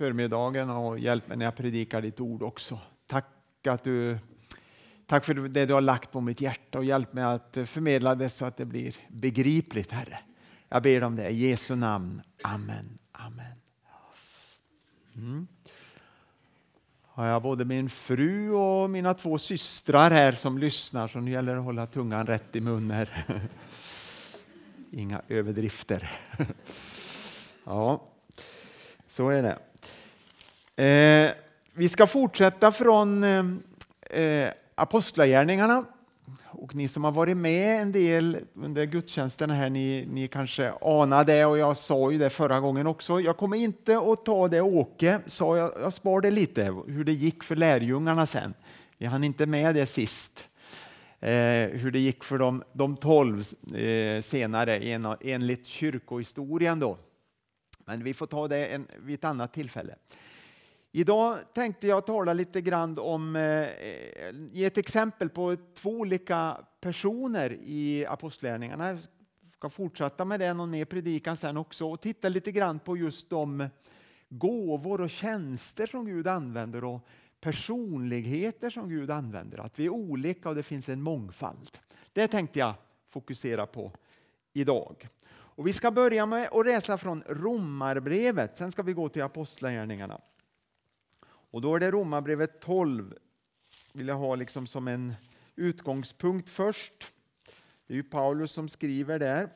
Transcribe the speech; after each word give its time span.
förmiddagen 0.00 0.70
och 0.70 0.98
hjälp 0.98 1.28
mig 1.28 1.36
när 1.36 1.44
jag 1.44 1.56
predikar 1.56 2.02
ditt 2.02 2.20
ord 2.20 2.42
också. 2.42 2.78
Tack, 3.06 3.26
att 3.66 3.84
du, 3.84 4.18
tack 5.06 5.24
för 5.24 5.34
det 5.34 5.66
du 5.66 5.74
har 5.74 5.80
lagt 5.80 6.12
på 6.12 6.20
mitt 6.20 6.40
hjärta 6.40 6.78
och 6.78 6.84
hjälp 6.84 7.12
mig 7.12 7.24
att 7.24 7.58
förmedla 7.66 8.14
det 8.14 8.28
så 8.28 8.44
att 8.44 8.56
det 8.56 8.64
blir 8.64 8.96
begripligt, 9.08 9.92
Herre. 9.92 10.18
Jag 10.68 10.82
ber 10.82 11.02
om 11.02 11.16
det 11.16 11.28
i 11.28 11.48
Jesu 11.48 11.76
namn. 11.76 12.22
Amen. 12.42 12.98
Amen. 13.12 13.52
Mm. 15.16 15.46
Har 17.02 17.26
jag 17.26 17.42
både 17.42 17.64
min 17.64 17.90
fru 17.90 18.50
och 18.52 18.90
mina 18.90 19.14
två 19.14 19.38
systrar 19.38 20.10
här 20.10 20.32
som 20.32 20.58
lyssnar 20.58 21.08
så 21.08 21.20
nu 21.20 21.30
gäller 21.30 21.52
det 21.52 21.58
att 21.58 21.64
hålla 21.64 21.86
tungan 21.86 22.26
rätt 22.26 22.56
i 22.56 22.60
mun 22.60 22.90
här. 22.90 23.24
Inga 24.90 25.22
överdrifter. 25.28 26.10
Ja, 27.64 28.02
så 29.06 29.28
är 29.28 29.42
det. 29.42 29.58
Eh, 30.80 31.30
vi 31.74 31.88
ska 31.88 32.06
fortsätta 32.06 32.72
från 32.72 33.24
eh, 33.24 33.44
eh, 34.20 34.50
Apostlagärningarna. 34.74 35.84
Och 36.44 36.74
ni 36.74 36.88
som 36.88 37.04
har 37.04 37.12
varit 37.12 37.36
med 37.36 37.82
en 37.82 37.92
del 37.92 38.36
under 38.54 38.84
gudstjänsten 38.84 39.50
här, 39.50 39.70
ni, 39.70 40.06
ni 40.12 40.28
kanske 40.28 40.72
anar 40.80 41.24
det 41.24 41.44
och 41.44 41.58
jag 41.58 41.76
sa 41.76 42.10
ju 42.10 42.18
det 42.18 42.30
förra 42.30 42.60
gången 42.60 42.86
också. 42.86 43.20
Jag 43.20 43.36
kommer 43.36 43.56
inte 43.56 43.98
att 43.98 44.24
ta 44.24 44.48
det 44.48 44.60
Åke 44.60 45.20
sa, 45.26 45.56
jag, 45.56 45.72
jag 45.80 45.92
spar 45.92 46.20
det 46.20 46.30
lite, 46.30 46.64
hur 46.86 47.04
det 47.04 47.12
gick 47.12 47.42
för 47.42 47.56
lärjungarna 47.56 48.26
sen. 48.26 48.54
Jag 48.98 49.10
hann 49.10 49.24
inte 49.24 49.46
med 49.46 49.74
det 49.74 49.86
sist. 49.86 50.46
Eh, 51.20 51.30
hur 51.68 51.90
det 51.90 52.00
gick 52.00 52.24
för 52.24 52.38
de, 52.38 52.62
de 52.72 52.96
tolv 52.96 53.42
eh, 53.76 54.20
senare 54.20 54.78
en, 54.78 55.16
enligt 55.20 55.66
kyrkohistorien. 55.66 56.80
Då. 56.80 56.98
Men 57.84 58.04
vi 58.04 58.14
får 58.14 58.26
ta 58.26 58.48
det 58.48 58.66
en, 58.66 58.86
vid 58.98 59.14
ett 59.14 59.24
annat 59.24 59.52
tillfälle. 59.52 59.94
Idag 60.92 61.38
tänkte 61.54 61.86
jag 61.86 62.06
tala 62.06 62.32
lite 62.32 62.60
grann 62.60 62.98
om, 62.98 63.36
eh, 63.36 63.42
eh, 63.42 64.34
ge 64.52 64.64
ett 64.64 64.78
exempel 64.78 65.28
på 65.28 65.56
två 65.74 65.90
olika 65.90 66.56
personer 66.80 67.58
i 67.62 68.06
apostlärningarna. 68.06 68.88
Jag 68.88 68.98
ska 69.52 69.70
fortsätta 69.70 70.24
med 70.24 70.40
det 70.40 70.54
någon 70.54 70.70
mer 70.70 70.84
predikan 70.84 71.36
sen 71.36 71.56
också 71.56 71.92
och 71.92 72.00
titta 72.00 72.28
lite 72.28 72.52
grann 72.52 72.78
på 72.78 72.96
just 72.96 73.30
de 73.30 73.68
gåvor 74.28 75.00
och 75.00 75.10
tjänster 75.10 75.86
som 75.86 76.06
Gud 76.06 76.26
använder 76.26 76.84
och 76.84 77.06
personligheter 77.40 78.70
som 78.70 78.88
Gud 78.88 79.10
använder. 79.10 79.58
Att 79.58 79.78
vi 79.78 79.86
är 79.86 79.90
olika 79.90 80.48
och 80.48 80.54
det 80.54 80.62
finns 80.62 80.88
en 80.88 81.02
mångfald. 81.02 81.78
Det 82.12 82.28
tänkte 82.28 82.58
jag 82.58 82.74
fokusera 83.08 83.66
på 83.66 83.92
idag. 84.52 85.08
Och 85.32 85.66
vi 85.66 85.72
ska 85.72 85.90
börja 85.90 86.26
med 86.26 86.48
att 86.52 86.66
läsa 86.66 86.98
från 86.98 87.22
Romarbrevet, 87.28 88.58
sen 88.58 88.72
ska 88.72 88.82
vi 88.82 88.92
gå 88.92 89.08
till 89.08 89.22
Apostlagärningarna. 89.22 90.20
Och 91.50 91.60
då 91.60 91.74
är 91.74 91.80
det 91.80 91.90
Romarbrevet 91.90 92.60
12, 92.60 93.14
vill 93.92 94.08
jag 94.08 94.16
ha 94.16 94.34
liksom 94.34 94.66
som 94.66 94.88
en 94.88 95.14
utgångspunkt 95.56 96.48
först. 96.48 97.12
Det 97.86 97.94
är 97.94 97.96
ju 97.96 98.02
Paulus 98.02 98.52
som 98.52 98.68
skriver 98.68 99.18
där. 99.18 99.48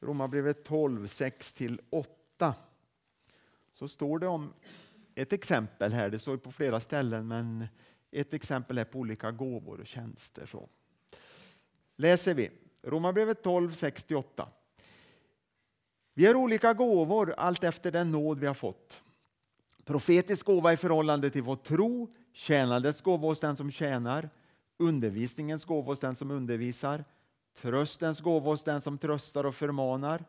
Romarbrevet 0.00 0.64
12, 0.64 1.04
6-8. 1.06 2.52
Så 3.72 3.88
står 3.88 4.18
det 4.18 4.26
om 4.26 4.52
ett 5.14 5.32
exempel 5.32 5.92
här, 5.92 6.10
det 6.10 6.18
står 6.18 6.36
på 6.36 6.52
flera 6.52 6.80
ställen, 6.80 7.28
men 7.28 7.66
ett 8.10 8.34
exempel 8.34 8.78
är 8.78 8.84
på 8.84 8.98
olika 8.98 9.30
gåvor 9.30 9.80
och 9.80 9.86
tjänster. 9.86 10.46
Så. 10.46 10.68
Läser 11.96 12.34
vi 12.34 12.50
Romarbrevet 12.82 13.42
12, 13.42 13.72
68. 13.72 14.48
Vi 16.14 16.26
har 16.26 16.34
olika 16.34 16.74
gåvor 16.74 17.34
allt 17.36 17.64
efter 17.64 17.92
den 17.92 18.10
nåd 18.10 18.38
vi 18.38 18.46
har 18.46 18.54
fått. 18.54 19.02
Profetisk 19.88 20.46
gåva 20.46 20.72
i 20.72 20.76
förhållande 20.76 21.30
till 21.30 21.42
vår 21.42 21.56
tro, 21.56 22.08
tjänandets 22.32 23.00
gåva 23.00 23.26
hos 23.28 23.40
den 23.40 23.56
som 23.56 23.70
tjänar, 23.70 24.30
undervisningens 24.76 25.64
gåva 25.64 25.86
hos 25.86 26.00
den 26.00 26.14
som 26.14 26.30
undervisar, 26.30 27.04
tröstens 27.56 28.20
gåva 28.20 28.50
hos 28.50 28.64
den 28.64 28.80
som 28.80 28.98
tröstar 28.98 29.46
och 29.46 29.54
förmanar, 29.54 30.24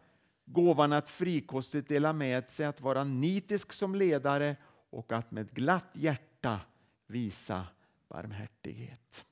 gåvan 0.45 0.93
att 0.93 1.09
frikostigt 1.09 1.87
dela 1.87 2.13
med 2.13 2.49
sig, 2.49 2.65
att 2.65 2.81
vara 2.81 3.03
nitisk 3.03 3.73
som 3.73 3.95
ledare 3.95 4.55
och 4.89 5.11
att 5.11 5.31
med 5.31 5.53
glatt 5.53 5.89
hjärta 5.93 6.59
visa 7.07 7.67
barmhärtighet. 8.07 9.25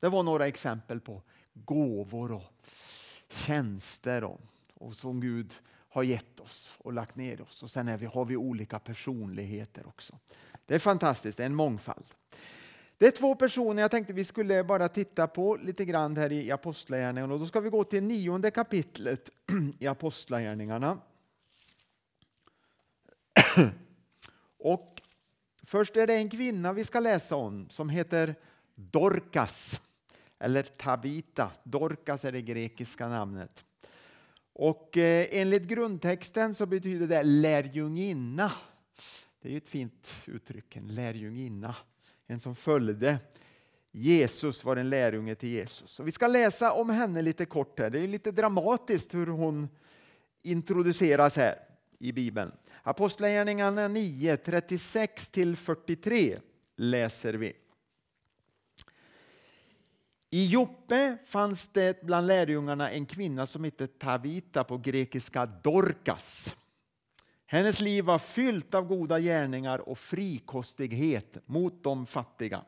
Det 0.00 0.08
var 0.08 0.22
några 0.22 0.46
exempel 0.46 1.00
på 1.00 1.22
gåvor 1.54 2.32
och 2.32 2.52
tjänster 3.28 4.24
och, 4.24 4.40
och 4.74 4.96
som 4.96 5.20
Gud 5.20 5.54
har 5.92 6.02
gett 6.02 6.40
oss 6.40 6.74
och 6.78 6.92
lagt 6.92 7.16
ner 7.16 7.40
oss. 7.40 7.62
Och 7.62 7.70
sen 7.70 7.88
är 7.88 7.96
vi, 7.96 8.06
har 8.06 8.24
vi 8.24 8.36
olika 8.36 8.78
personligheter 8.78 9.86
också. 9.86 10.18
Det 10.66 10.74
är 10.74 10.78
fantastiskt, 10.78 11.38
det 11.38 11.42
är 11.42 11.46
en 11.46 11.54
mångfald. 11.54 12.04
Det 12.98 13.06
är 13.06 13.10
två 13.10 13.34
personer 13.34 13.82
jag 13.82 13.90
tänkte 13.90 14.12
vi 14.12 14.24
skulle 14.24 14.64
bara 14.64 14.88
titta 14.88 15.26
på 15.26 15.56
lite 15.56 15.84
grann 15.84 16.16
här 16.16 16.32
i 16.32 16.50
Apostlagärningarna. 16.50 17.34
Och 17.34 17.40
då 17.40 17.46
ska 17.46 17.60
vi 17.60 17.70
gå 17.70 17.84
till 17.84 18.02
nionde 18.02 18.50
kapitlet 18.50 19.30
i 19.78 19.86
Apostlagärningarna. 19.86 20.98
Och 24.58 25.02
först 25.62 25.96
är 25.96 26.06
det 26.06 26.14
en 26.14 26.30
kvinna 26.30 26.72
vi 26.72 26.84
ska 26.84 27.00
läsa 27.00 27.36
om 27.36 27.68
som 27.70 27.88
heter 27.88 28.34
Dorcas 28.74 29.80
eller 30.38 30.62
Tabita. 30.62 31.50
Dorcas 31.62 32.24
är 32.24 32.32
det 32.32 32.42
grekiska 32.42 33.08
namnet. 33.08 33.64
Och 34.52 34.96
eh, 34.96 35.26
enligt 35.30 35.62
grundtexten 35.62 36.54
så 36.54 36.66
betyder 36.66 37.06
det 37.06 37.22
lärjunginna. 37.22 38.52
Det 39.42 39.52
är 39.52 39.56
ett 39.56 39.68
fint 39.68 40.14
uttryck, 40.26 40.76
en 40.76 40.88
lärjunginna. 40.88 41.76
En 42.26 42.40
som 42.40 42.54
följde 42.54 43.18
Jesus 43.92 44.64
var 44.64 44.76
en 44.76 44.90
lärjunge 44.90 45.34
till 45.34 45.48
Jesus. 45.48 46.00
Och 46.00 46.06
vi 46.06 46.12
ska 46.12 46.26
läsa 46.26 46.72
om 46.72 46.90
henne 46.90 47.22
lite 47.22 47.46
kort 47.46 47.78
här. 47.78 47.90
Det 47.90 48.00
är 48.00 48.08
lite 48.08 48.30
dramatiskt 48.30 49.14
hur 49.14 49.26
hon 49.26 49.68
introduceras 50.42 51.36
här 51.36 51.58
i 51.98 52.12
Bibeln. 52.12 52.52
Apostlagärningarna 52.82 53.88
9, 53.88 54.36
36-43 54.36 56.40
läser 56.76 57.34
vi. 57.34 57.52
I 60.34 60.46
Joppe 60.46 61.16
fanns 61.24 61.68
det 61.68 62.02
bland 62.02 62.26
lärjungarna 62.26 62.90
en 62.90 63.06
kvinna 63.06 63.46
som 63.46 63.64
hette 63.64 63.86
Tavita 63.86 64.64
på 64.64 64.78
grekiska 64.78 65.46
Dorkas. 65.46 66.56
Hennes 67.46 67.80
liv 67.80 68.04
var 68.04 68.18
fyllt 68.18 68.74
av 68.74 68.86
goda 68.86 69.20
gärningar 69.20 69.88
och 69.88 69.98
frikostighet 69.98 71.38
mot 71.46 71.84
de 71.84 72.06
fattiga. 72.06 72.62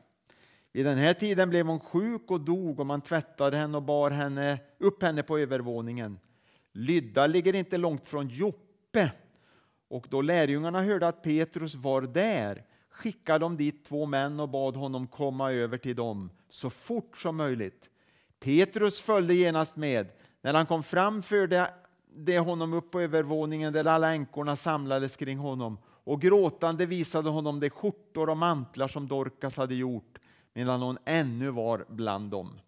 Vid 0.71 0.85
den 0.85 0.97
här 0.97 1.13
tiden 1.13 1.49
blev 1.49 1.65
hon 1.65 1.79
sjuk 1.79 2.31
och 2.31 2.41
dog 2.41 2.79
och 2.79 2.85
man 2.85 3.01
tvättade 3.01 3.57
henne 3.57 3.77
och 3.77 3.83
bar 3.83 4.11
henne, 4.11 4.59
upp 4.77 5.01
henne 5.01 5.23
på 5.23 5.37
övervåningen. 5.37 6.19
Lydda 6.71 7.27
ligger 7.27 7.55
inte 7.55 7.77
långt 7.77 8.07
från 8.07 8.27
Joppe 8.27 9.11
och 9.89 10.07
då 10.09 10.21
lärjungarna 10.21 10.81
hörde 10.81 11.07
att 11.07 11.23
Petrus 11.23 11.75
var 11.75 12.01
där 12.01 12.63
skickade 12.95 13.39
de 13.39 13.57
dit 13.57 13.85
två 13.85 14.05
män 14.05 14.39
och 14.39 14.49
bad 14.49 14.75
honom 14.75 15.07
komma 15.07 15.51
över 15.51 15.77
till 15.77 15.95
dem 15.95 16.29
så 16.49 16.69
fort 16.69 17.17
som 17.17 17.35
möjligt. 17.35 17.89
Petrus 18.39 19.01
följde 19.01 19.33
genast 19.33 19.75
med. 19.75 20.11
När 20.41 20.53
han 20.53 20.65
kom 20.65 20.83
fram 20.83 21.23
förde 21.23 21.73
det 22.15 22.39
honom 22.39 22.73
upp 22.73 22.91
på 22.91 23.01
övervåningen 23.01 23.73
där 23.73 23.87
alla 23.87 24.13
änkorna 24.13 24.55
samlades 24.55 25.15
kring 25.15 25.37
honom 25.37 25.77
och 25.85 26.21
gråtande 26.21 26.85
visade 26.85 27.29
honom 27.29 27.59
de 27.59 27.69
skjortor 27.69 28.29
och 28.29 28.37
mantlar 28.37 28.87
som 28.87 29.07
Dorcas 29.07 29.57
hade 29.57 29.75
gjort 29.75 30.19
medan 30.53 30.81
hon 30.81 30.97
ännu 31.05 31.49
var 31.49 31.85
bland 31.89 32.31
dem. 32.31 32.59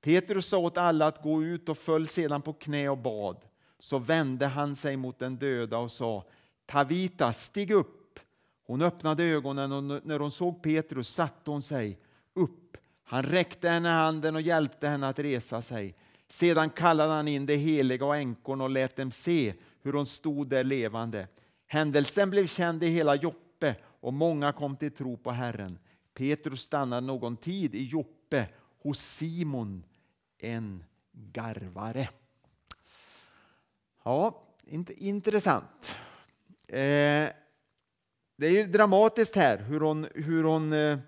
Petrus 0.00 0.46
sa 0.46 0.58
åt 0.58 0.78
alla 0.78 1.06
att 1.06 1.22
gå 1.22 1.42
ut 1.42 1.68
och 1.68 1.78
föll 1.78 2.08
sedan 2.08 2.42
på 2.42 2.52
knä 2.52 2.88
och 2.88 2.98
bad. 2.98 3.36
Så 3.78 3.98
vände 3.98 4.46
han 4.46 4.76
sig 4.76 4.96
mot 4.96 5.18
den 5.18 5.36
döda 5.36 5.78
och 5.78 5.90
sa 5.90 6.24
Tavita, 6.66 7.32
stig 7.32 7.70
upp. 7.70 8.03
Hon 8.66 8.82
öppnade 8.82 9.24
ögonen 9.24 9.72
och 9.72 10.06
när 10.06 10.18
hon 10.18 10.30
såg 10.30 10.62
Petrus 10.62 11.08
satte 11.08 11.50
hon 11.50 11.62
sig 11.62 11.98
upp. 12.34 12.76
Han 13.04 13.22
räckte 13.22 13.68
henne 13.68 13.88
handen 13.88 14.34
och 14.34 14.40
hjälpte 14.40 14.88
henne 14.88 15.08
att 15.08 15.18
resa 15.18 15.62
sig. 15.62 15.94
Sedan 16.28 16.70
kallade 16.70 17.12
han 17.12 17.28
in 17.28 17.46
de 17.46 17.56
heliga 17.56 18.06
och 18.06 18.16
änkorna 18.16 18.64
och 18.64 18.70
lät 18.70 18.96
dem 18.96 19.10
se 19.10 19.54
hur 19.82 19.92
hon 19.92 20.06
stod 20.06 20.48
där 20.48 20.64
levande. 20.64 21.28
Händelsen 21.66 22.30
blev 22.30 22.46
känd 22.46 22.82
i 22.82 22.86
hela 22.86 23.14
Joppe 23.14 23.76
och 24.00 24.12
många 24.12 24.52
kom 24.52 24.76
till 24.76 24.92
tro 24.92 25.16
på 25.16 25.30
Herren. 25.30 25.78
Petrus 26.14 26.60
stannade 26.60 27.06
någon 27.06 27.36
tid 27.36 27.74
i 27.74 27.84
Joppe 27.84 28.48
hos 28.82 28.98
Simon, 28.98 29.84
en 30.38 30.84
garvare. 31.12 32.08
Ja, 34.04 34.42
intressant. 34.96 35.96
Eh, 36.68 37.28
det 38.36 38.46
är 38.46 38.66
dramatiskt 38.66 39.36
här 39.36 39.58
hur 39.58 39.80
hon, 39.80 40.06
hur 40.14 40.44
hon 40.44 40.72
eh, 40.72 40.98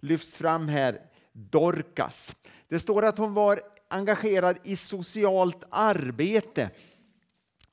lyfts 0.00 0.36
fram 0.36 0.68
här, 0.68 1.00
Dorkas. 1.32 2.36
Det 2.68 2.80
står 2.80 3.04
att 3.04 3.18
hon 3.18 3.34
var 3.34 3.60
engagerad 3.88 4.58
i 4.62 4.76
socialt 4.76 5.64
arbete 5.70 6.70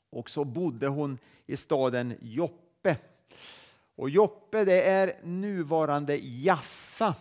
och 0.10 0.30
så 0.30 0.44
bodde 0.44 0.88
hon 0.88 1.18
i 1.48 1.58
staden 1.58 2.18
Joppe. 2.22 2.98
Och 3.96 4.10
Joppe 4.10 4.66
det 4.66 4.84
är 4.84 5.20
nuvarande 5.24 6.18
Jaffa, 6.18 7.16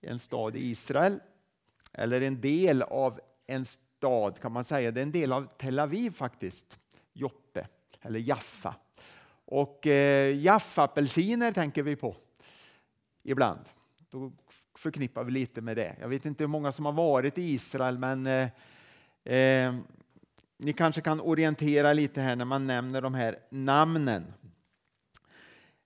en 0.00 0.18
stad 0.18 0.56
i 0.56 0.70
Israel. 0.70 1.20
Eller 1.92 2.20
en 2.20 2.40
del 2.40 2.82
av 2.82 3.20
en 3.46 3.64
stad 3.64 4.40
kan 4.40 4.52
man 4.52 4.64
säga. 4.64 4.90
Det 4.90 5.00
är 5.00 5.02
en 5.02 5.12
del 5.12 5.32
av 5.32 5.48
Tel 5.58 5.78
Aviv 5.78 6.10
faktiskt. 6.10 6.78
Joppe, 7.12 7.66
eller 8.02 8.20
Jaffa. 8.20 8.74
Och 9.50 9.86
eh, 9.86 10.36
Jaffa-apelsiner 10.36 11.52
tänker 11.52 11.82
vi 11.82 11.96
på 11.96 12.16
ibland. 13.22 13.60
Då 14.10 14.32
förknippar 14.78 15.24
vi 15.24 15.32
lite 15.32 15.60
med 15.60 15.76
det. 15.76 15.96
Jag 16.00 16.08
vet 16.08 16.24
inte 16.24 16.44
hur 16.44 16.48
många 16.48 16.72
som 16.72 16.84
har 16.84 16.92
varit 16.92 17.38
i 17.38 17.42
Israel 17.42 17.98
men 17.98 18.26
eh, 18.26 18.48
eh, 19.34 19.74
ni 20.56 20.72
kanske 20.72 21.00
kan 21.00 21.20
orientera 21.20 21.92
lite 21.92 22.20
här 22.20 22.36
när 22.36 22.44
man 22.44 22.66
nämner 22.66 23.02
de 23.02 23.14
här 23.14 23.38
namnen. 23.50 24.32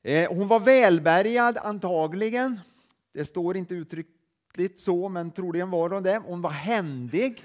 Eh, 0.02 0.32
hon 0.32 0.48
var 0.48 0.60
välbärgad 0.60 1.58
antagligen. 1.58 2.60
Det 3.12 3.24
står 3.24 3.56
inte 3.56 3.74
uttryckligt 3.74 4.80
så, 4.80 5.08
men 5.08 5.30
troligen 5.30 5.70
var 5.70 5.90
hon 5.90 6.02
det. 6.02 6.22
Hon 6.26 6.42
var 6.42 6.50
händig, 6.50 7.44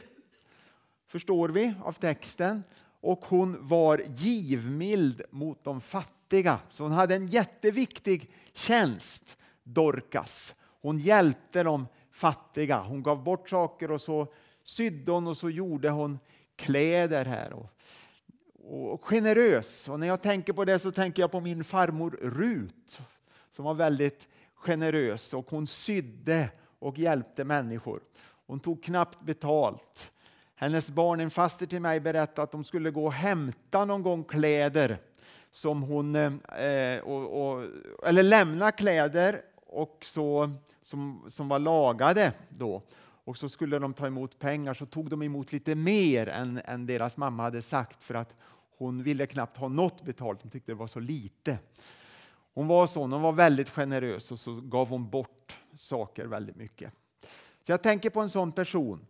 förstår 1.08 1.50
vi 1.50 1.74
av 1.84 1.92
texten. 1.94 2.64
Och 3.02 3.26
hon 3.26 3.68
var 3.68 4.02
givmild 4.16 5.22
mot 5.30 5.64
de 5.64 5.82
fattiga. 5.82 6.60
Så 6.70 6.84
hon 6.84 6.92
hade 6.92 7.16
en 7.16 7.28
jätteviktig 7.28 8.32
tjänst, 8.54 9.38
Dorcas. 9.64 10.56
Hon 10.82 11.00
hjälpte 11.00 11.64
de 11.64 11.88
fattiga. 12.12 12.80
Hon 12.80 13.04
gav 13.04 13.24
bort 13.24 13.50
saker 13.50 13.92
och 13.92 14.02
så 14.02 14.28
sydde 14.64 15.12
hon 15.12 15.28
och 15.28 15.38
så 15.38 15.50
gjorde 15.50 15.90
hon 15.90 16.20
kläder 16.56 17.26
här. 17.26 17.54
Och, 17.54 17.70
och 18.94 19.04
generös. 19.06 19.90
Och 19.90 20.00
när 20.00 20.08
jag 20.08 20.22
tänker 20.22 20.54
på 20.54 20.66
det 20.66 20.80
så 20.80 20.92
tänker 20.92 21.24
jag 21.24 21.32
på 21.32 21.40
min 21.40 21.64
farmor 21.64 22.12
Rut 22.22 23.02
som 23.52 23.66
var 23.66 23.74
väldigt 23.74 24.28
generös 24.54 25.34
och 25.34 25.50
hon 25.50 25.68
sydde 25.68 26.50
och 26.80 26.98
hjälpte 26.98 27.44
människor. 27.44 28.02
Hon 28.48 28.60
tog 28.60 28.84
knappt 28.84 29.22
betalt. 29.22 30.12
Hennes 30.62 30.90
barn, 30.90 31.20
en 31.20 31.30
faster 31.30 31.66
till 31.66 31.82
mig, 31.82 32.00
berättade 32.00 32.42
att 32.42 32.52
de 32.52 32.64
skulle 32.64 32.92
gå 32.92 33.06
och 33.06 33.14
hämta 33.14 33.86
någon 33.86 34.04
gång 34.04 34.24
kläder 34.24 34.98
som 35.52 35.84
hon, 35.84 36.16
eh, 36.16 37.00
och, 37.04 37.42
och, 37.42 37.66
eller 38.06 38.24
lämna 38.24 38.72
kläder 38.72 39.42
och 39.66 39.98
så, 40.02 40.52
som, 40.82 41.26
som 41.28 41.50
var 41.50 41.60
lagade 41.60 42.34
då 42.50 42.82
och 43.00 43.38
så 43.38 43.50
skulle 43.50 43.80
de 43.80 43.94
ta 43.94 44.08
emot 44.08 44.40
pengar 44.40 44.74
så 44.74 44.86
tog 44.86 45.10
de 45.10 45.24
emot 45.24 45.52
lite 45.52 45.76
mer 45.76 46.28
än, 46.30 46.62
än 46.66 46.86
deras 46.86 47.18
mamma 47.18 47.44
hade 47.44 47.62
sagt 47.62 48.04
för 48.04 48.16
att 48.16 48.36
hon 48.78 49.04
ville 49.04 49.28
knappt 49.28 49.58
ha 49.58 49.68
något 49.68 50.02
betalt, 50.02 50.42
hon 50.42 50.52
tyckte 50.52 50.72
det 50.72 50.76
var 50.76 50.88
så 50.88 51.00
lite. 51.00 51.58
Hon 52.54 52.68
var 52.68 52.88
sån, 52.88 53.12
hon 53.12 53.22
var 53.22 53.32
väldigt 53.32 53.70
generös 53.70 54.32
och 54.32 54.40
så 54.40 54.62
gav 54.62 54.90
hon 54.90 55.10
bort 55.10 55.60
saker 55.76 56.26
väldigt 56.26 56.56
mycket. 56.56 56.94
Så 57.62 57.72
jag 57.72 57.84
tänker 57.84 58.10
på 58.10 58.22
en 58.22 58.30
sån 58.30 58.52
person. 58.52 59.06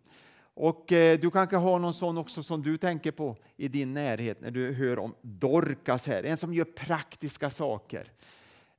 Och 0.62 0.92
eh, 0.92 1.20
du 1.20 1.32
kanske 1.32 1.56
har 1.56 1.80
någon 1.80 1.94
sån 1.94 2.18
också 2.18 2.44
som 2.44 2.62
du 2.62 2.78
tänker 2.78 3.12
på 3.12 3.38
i 3.58 3.68
din 3.68 3.94
närhet 3.94 4.42
när 4.42 4.52
du 4.52 4.74
hör 4.74 5.00
om 5.00 5.16
Dorcas 5.22 6.08
här, 6.08 6.24
en 6.24 6.38
som 6.38 6.54
gör 6.54 6.66
praktiska 6.66 7.50
saker. 7.50 8.12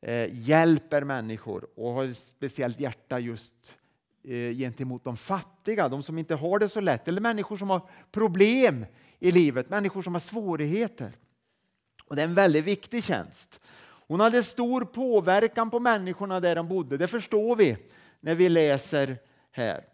Eh, 0.00 0.28
hjälper 0.32 1.04
människor 1.04 1.68
och 1.76 1.92
har 1.92 2.04
ett 2.04 2.16
speciellt 2.16 2.80
hjärta 2.80 3.18
just 3.18 3.76
Eh, 4.24 4.52
gentemot 4.52 5.04
de 5.04 5.16
fattiga, 5.16 5.88
de 5.88 6.02
som 6.02 6.18
inte 6.18 6.34
har 6.34 6.58
det 6.58 6.68
så 6.68 6.80
lätt, 6.80 7.08
eller 7.08 7.20
människor 7.20 7.56
som 7.56 7.70
har 7.70 7.80
problem 8.10 8.86
i 9.18 9.32
livet, 9.32 9.70
människor 9.70 10.02
som 10.02 10.14
har 10.14 10.20
svårigheter. 10.20 11.12
Och 12.04 12.16
Det 12.16 12.22
är 12.22 12.26
en 12.26 12.34
väldigt 12.34 12.64
viktig 12.64 13.04
tjänst. 13.04 13.60
Hon 14.06 14.20
hade 14.20 14.42
stor 14.42 14.84
påverkan 14.84 15.70
på 15.70 15.80
människorna 15.80 16.40
där 16.40 16.56
de 16.56 16.68
bodde, 16.68 16.96
det 16.96 17.08
förstår 17.08 17.56
vi 17.56 17.76
när 18.20 18.34
vi 18.34 18.48
läser 18.48 19.18
här. 19.50 19.84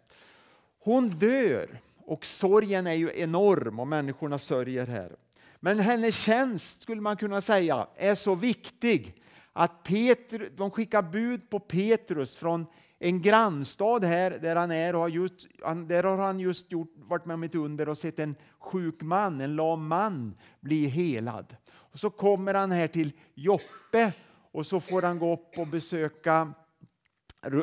Hon 0.79 1.09
dör 1.09 1.81
och 2.05 2.25
sorgen 2.25 2.87
är 2.87 2.93
ju 2.93 3.11
enorm 3.15 3.79
och 3.79 3.87
människorna 3.87 4.37
sörjer 4.37 4.87
här. 4.87 5.15
Men 5.59 5.79
hennes 5.79 6.15
tjänst 6.15 6.81
skulle 6.81 7.01
man 7.01 7.17
kunna 7.17 7.41
säga 7.41 7.87
är 7.95 8.15
så 8.15 8.35
viktig 8.35 9.23
att 9.53 9.83
Peter, 9.83 10.49
de 10.57 10.71
skickar 10.71 11.01
bud 11.01 11.49
på 11.49 11.59
Petrus 11.59 12.37
från 12.37 12.65
en 12.99 13.21
grannstad 13.21 14.03
här 14.03 14.31
där 14.31 14.55
han 14.55 14.71
är 14.71 14.95
och 14.95 15.01
har 15.01 15.07
just, 15.07 15.47
där 15.87 16.03
har 16.03 16.17
han 16.17 16.39
just 16.39 16.71
gjort, 16.71 16.93
varit 16.95 17.25
med 17.25 17.33
om 17.33 17.43
ett 17.43 17.55
under 17.55 17.89
och 17.89 17.97
sett 17.97 18.19
en 18.19 18.35
sjuk 18.59 19.01
man, 19.01 19.41
en 19.41 19.55
lam 19.55 19.87
man, 19.87 20.35
bli 20.59 20.85
helad. 20.85 21.55
Och 21.69 21.99
så 21.99 22.09
kommer 22.09 22.53
han 22.53 22.71
här 22.71 22.87
till 22.87 23.11
Joppe 23.33 24.13
och 24.51 24.65
så 24.65 24.79
får 24.79 25.01
han 25.01 25.19
gå 25.19 25.33
upp 25.33 25.57
och 25.57 25.67
besöka 25.67 26.53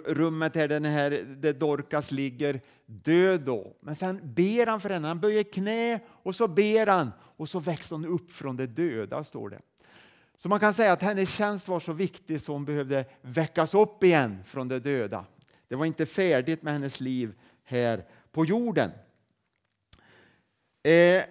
rummet 0.05 0.55
där, 0.55 0.69
den 0.69 0.85
här 0.85 1.11
där 1.37 1.53
Dorcas 1.53 2.11
ligger 2.11 2.61
död 2.87 3.41
då. 3.41 3.77
Men 3.81 3.95
sen 3.95 4.21
ber 4.23 4.67
han 4.67 4.81
för 4.81 4.91
henne, 4.91 5.09
han 5.09 5.21
böjer 5.21 5.43
knä 5.43 6.01
och 6.09 6.35
så 6.35 6.49
ber 6.49 6.87
han 6.87 7.11
och 7.21 7.49
så 7.49 7.59
växer 7.59 7.97
hon 7.97 8.07
upp 8.07 8.31
från 8.31 8.57
de 8.57 8.67
döda, 8.67 9.25
står 9.25 9.51
det. 9.51 9.61
Så 10.37 10.49
man 10.49 10.61
kan 10.61 10.75
säga 10.75 10.93
att 10.93 11.03
hennes 11.03 11.35
tjänst 11.35 11.69
var 11.69 11.81
så 11.81 11.93
viktig 11.93 12.41
så 12.41 12.53
hon 12.53 12.65
behövde 12.65 13.05
väckas 13.23 13.75
upp 13.75 14.05
igen 14.05 14.43
från 14.47 14.69
de 14.69 14.79
döda. 14.79 15.25
Det 15.69 15.75
var 15.75 15.87
inte 15.87 16.07
färdigt 16.07 16.63
med 16.63 16.73
hennes 16.73 17.01
liv 17.01 17.35
här 17.65 18.05
på 18.33 18.45
jorden. 18.45 18.91
Eh, 20.83 21.23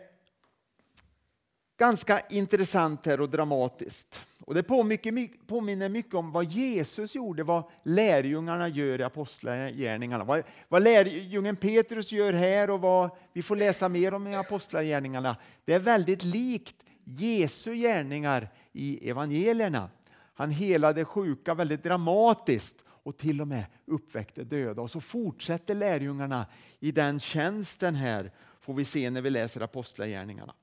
ganska 1.78 2.20
intressant 2.30 3.06
här 3.06 3.22
och 3.22 3.30
dramatiskt. 3.30 4.26
Och 4.46 4.54
det 4.54 4.64
påminner 4.64 5.90
mycket 5.90 6.14
om 6.14 6.32
vad 6.32 6.46
Jesus 6.46 7.16
gjorde, 7.16 7.44
vad 7.44 7.64
lärjungarna 7.84 8.68
gör 8.68 9.00
i 9.00 9.04
Apostlagärningarna. 9.04 10.24
Vad, 10.24 10.44
vad 10.68 10.84
lärjungen 10.84 11.56
Petrus 11.56 12.12
gör 12.12 12.34
här 12.34 12.70
och 12.70 12.82
vad 12.82 13.10
vi 13.34 13.42
får 13.42 13.56
läsa 13.56 13.90
mer 13.90 14.14
om 14.14 14.28
i 14.28 14.36
Apostlagärningarna. 14.36 15.36
Det 15.66 15.74
är 15.74 15.80
väldigt 15.80 16.24
likt 16.24 16.76
Jesu 17.04 17.76
gärningar 17.76 18.50
i 18.72 19.10
evangelierna. 19.10 19.90
Han 20.34 20.52
helade 20.52 21.06
sjuka 21.06 21.54
väldigt 21.54 21.84
dramatiskt 21.84 22.84
och 22.88 23.18
till 23.18 23.42
och 23.42 23.48
med 23.48 23.66
uppväckte 23.86 24.44
döda. 24.44 24.82
Och 24.82 24.92
så 24.92 25.02
fortsätter 25.02 25.76
lärjungarna 25.76 26.46
i 26.80 26.92
den 26.92 27.20
tjänsten 27.20 27.96
här, 27.96 28.32
får 28.62 28.74
vi 28.74 28.86
se 28.86 29.10
när 29.10 29.22
vi 29.22 29.30
läser 29.30 29.62
Apostlagärningarna. 29.62 30.54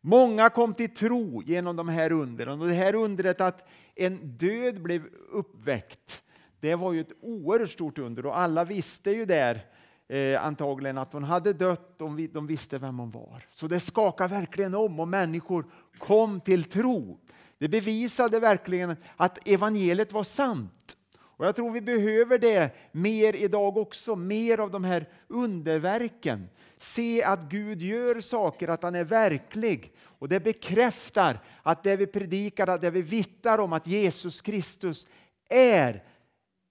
Många 0.00 0.50
kom 0.50 0.74
till 0.74 0.94
tro 0.94 1.42
genom 1.42 1.76
de 1.76 1.88
här 1.88 2.12
undren. 2.12 2.60
Och 2.60 2.66
det 2.66 2.74
här 2.74 2.94
undret 2.94 3.40
att 3.40 3.68
en 3.94 4.36
död 4.36 4.82
blev 4.82 5.02
uppväckt, 5.30 6.22
det 6.60 6.74
var 6.74 6.92
ju 6.92 7.00
ett 7.00 7.12
oerhört 7.20 7.70
stort 7.70 7.98
under 7.98 8.26
och 8.26 8.38
alla 8.38 8.64
visste 8.64 9.10
ju 9.10 9.24
där 9.24 9.64
eh, 10.08 10.46
antagligen 10.46 10.98
att 10.98 11.12
hon 11.12 11.24
hade 11.24 11.52
dött 11.52 12.02
och 12.02 12.10
de 12.32 12.46
visste 12.46 12.78
vem 12.78 12.98
hon 12.98 13.10
var. 13.10 13.46
Så 13.52 13.66
det 13.66 13.80
skakade 13.80 14.34
verkligen 14.34 14.74
om 14.74 15.00
och 15.00 15.08
människor 15.08 15.66
kom 15.98 16.40
till 16.40 16.64
tro. 16.64 17.18
Det 17.58 17.68
bevisade 17.68 18.40
verkligen 18.40 18.96
att 19.16 19.48
evangeliet 19.48 20.12
var 20.12 20.22
sant. 20.22 20.95
Och 21.36 21.46
Jag 21.46 21.56
tror 21.56 21.70
vi 21.70 21.80
behöver 21.80 22.38
det 22.38 22.70
mer 22.92 23.36
idag 23.36 23.76
också, 23.76 24.16
mer 24.16 24.58
av 24.58 24.70
de 24.70 24.84
här 24.84 25.08
underverken. 25.28 26.48
Se 26.76 27.22
att 27.22 27.42
Gud 27.42 27.82
gör 27.82 28.20
saker, 28.20 28.68
att 28.68 28.82
han 28.82 28.94
är 28.94 29.04
verklig. 29.04 29.92
Och 30.02 30.28
Det 30.28 30.40
bekräftar 30.40 31.38
att 31.62 31.82
det 31.82 31.96
vi 31.96 32.06
predikar, 32.06 32.66
att 32.66 32.80
det 32.80 32.90
vi 32.90 33.02
vittnar 33.02 33.58
om 33.58 33.72
att 33.72 33.86
Jesus 33.86 34.40
Kristus 34.40 35.06
är 35.48 36.04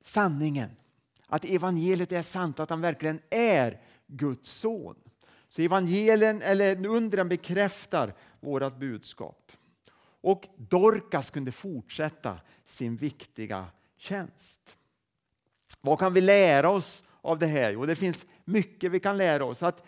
sanningen. 0.04 0.70
Att 1.28 1.46
evangeliet 1.46 2.12
är 2.12 2.22
sant, 2.22 2.60
att 2.60 2.70
han 2.70 2.82
verkligen 2.82 3.20
är 3.30 3.82
Guds 4.08 4.52
son. 4.52 4.96
Så 5.50 5.62
evangelien, 5.62 6.42
eller 6.42 6.86
undren 6.86 7.30
bekräftar 7.30 8.14
vårt 8.40 8.78
budskap. 8.78 9.52
Och 10.22 10.48
Dorkas 10.58 11.30
kunde 11.30 11.52
fortsätta 11.52 12.40
sin 12.66 12.96
viktiga 12.96 13.66
tjänst. 13.98 14.76
Vad 15.82 16.00
kan 16.00 16.14
vi 16.14 16.22
lära 16.22 16.70
oss 16.70 17.04
av 17.22 17.40
det 17.40 17.48
här? 17.48 17.72
Jo, 17.72 17.86
det 17.86 17.96
finns 17.96 18.26
mycket 18.46 18.92
vi 18.92 19.00
kan 19.00 19.18
lära 19.18 19.46
oss. 19.46 19.64
Att 19.64 19.84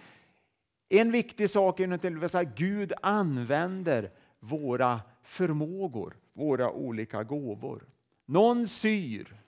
en 0.90 1.12
viktig 1.12 1.50
sak 1.50 1.80
är 1.80 2.38
att 2.38 2.56
Gud 2.56 2.94
använder 3.02 4.12
våra 4.40 5.02
förmågor, 5.24 6.18
våra 6.34 6.72
olika 6.72 7.24
gåvor. 7.24 7.84
Någon 8.26 8.68
syr 8.68 9.42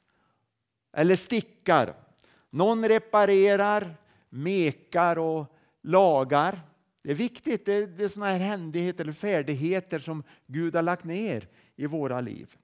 eller 0.94 1.16
stickar. 1.16 1.94
Någon 2.50 2.88
reparerar, 2.88 3.96
mekar 4.30 5.20
och 5.20 5.46
lagar. 5.82 6.62
Det 7.02 7.12
är 7.12 7.16
viktigt, 7.16 7.66
det 7.66 7.74
är, 7.74 8.08
sådana 8.08 8.32
här 8.32 8.40
händigheter 8.40 9.04
eller 9.04 9.14
färdigheter 9.14 10.00
som 10.00 10.24
Gud 10.48 10.76
har 10.76 10.82
lagt 10.82 11.04
ner 11.04 11.48
i 11.76 11.86
våra 11.86 12.22
liv. 12.22 12.58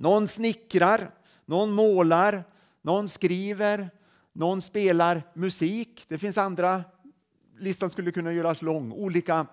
Någon 0.00 0.28
snickrar, 0.28 1.10
någon 1.44 1.72
målar, 1.72 2.44
någon 2.82 3.08
skriver, 3.08 3.90
någon 4.32 4.60
spelar 4.60 5.22
musik. 5.34 6.04
Det 6.08 6.18
finns 6.18 6.38
andra, 6.38 6.84
listan 7.58 7.90
skulle 7.90 8.12
kunna 8.12 8.32
göras 8.32 8.62
lång, 8.62 8.92
olika 8.92 9.46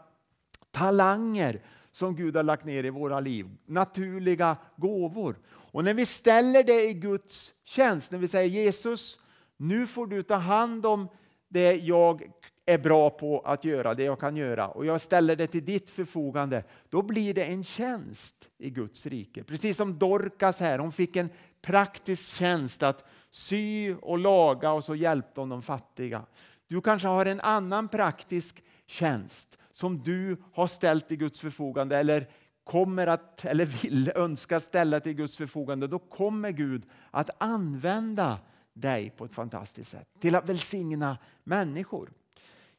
talanger 0.71 1.61
som 1.91 2.15
Gud 2.15 2.35
har 2.35 2.43
lagt 2.43 2.65
ner 2.65 2.83
i 2.83 2.89
våra 2.89 3.19
liv. 3.19 3.49
Naturliga 3.65 4.57
gåvor. 4.75 5.39
Och 5.47 5.83
när 5.83 5.93
vi 5.93 6.05
ställer 6.05 6.63
det 6.63 6.89
i 6.89 6.93
Guds 6.93 7.53
tjänst, 7.63 8.11
när 8.11 8.19
vi 8.19 8.27
säger 8.27 8.49
Jesus, 8.49 9.19
nu 9.57 9.87
får 9.87 10.07
du 10.07 10.23
ta 10.23 10.35
hand 10.35 10.85
om 10.85 11.07
det 11.49 11.73
jag 11.75 12.31
är 12.65 12.77
bra 12.77 13.09
på 13.09 13.39
att 13.39 13.65
göra, 13.65 13.93
det 13.93 14.03
jag 14.03 14.19
kan 14.19 14.37
göra 14.37 14.67
och 14.67 14.85
jag 14.85 15.01
ställer 15.01 15.35
det 15.35 15.47
till 15.47 15.65
ditt 15.65 15.89
förfogande, 15.89 16.63
då 16.89 17.01
blir 17.01 17.33
det 17.33 17.45
en 17.45 17.63
tjänst 17.63 18.49
i 18.57 18.69
Guds 18.69 19.05
rike. 19.05 19.43
Precis 19.43 19.77
som 19.77 19.99
Dorcas 19.99 20.59
här, 20.59 20.79
hon 20.79 20.91
fick 20.91 21.15
en 21.15 21.29
praktisk 21.61 22.35
tjänst 22.35 22.83
att 22.83 23.05
sy 23.31 23.95
och 24.01 24.17
laga 24.17 24.71
och 24.71 24.83
så 24.83 24.95
hjälpte 24.95 25.39
hon 25.39 25.49
de 25.49 25.61
fattiga. 25.61 26.25
Du 26.67 26.81
kanske 26.81 27.07
har 27.07 27.25
en 27.25 27.41
annan 27.41 27.87
praktisk 27.87 28.63
tjänst 28.87 29.59
som 29.71 30.03
du 30.03 30.37
har 30.53 30.67
ställt 30.67 31.07
till 31.07 31.17
Guds 31.17 31.39
förfogande 31.39 31.97
eller 31.97 32.27
kommer 32.63 33.07
att, 33.07 33.45
eller 33.45 33.65
vill, 33.65 34.11
önska 34.15 34.59
ställa 34.59 34.99
till 34.99 35.13
Guds 35.13 35.37
förfogande. 35.37 35.87
Då 35.87 35.99
kommer 35.99 36.51
Gud 36.51 36.83
att 37.11 37.29
använda 37.37 38.37
dig 38.81 39.09
på 39.09 39.25
ett 39.25 39.33
fantastiskt 39.33 39.91
sätt 39.91 40.07
till 40.19 40.35
att 40.35 40.49
välsigna 40.49 41.17
människor. 41.43 42.13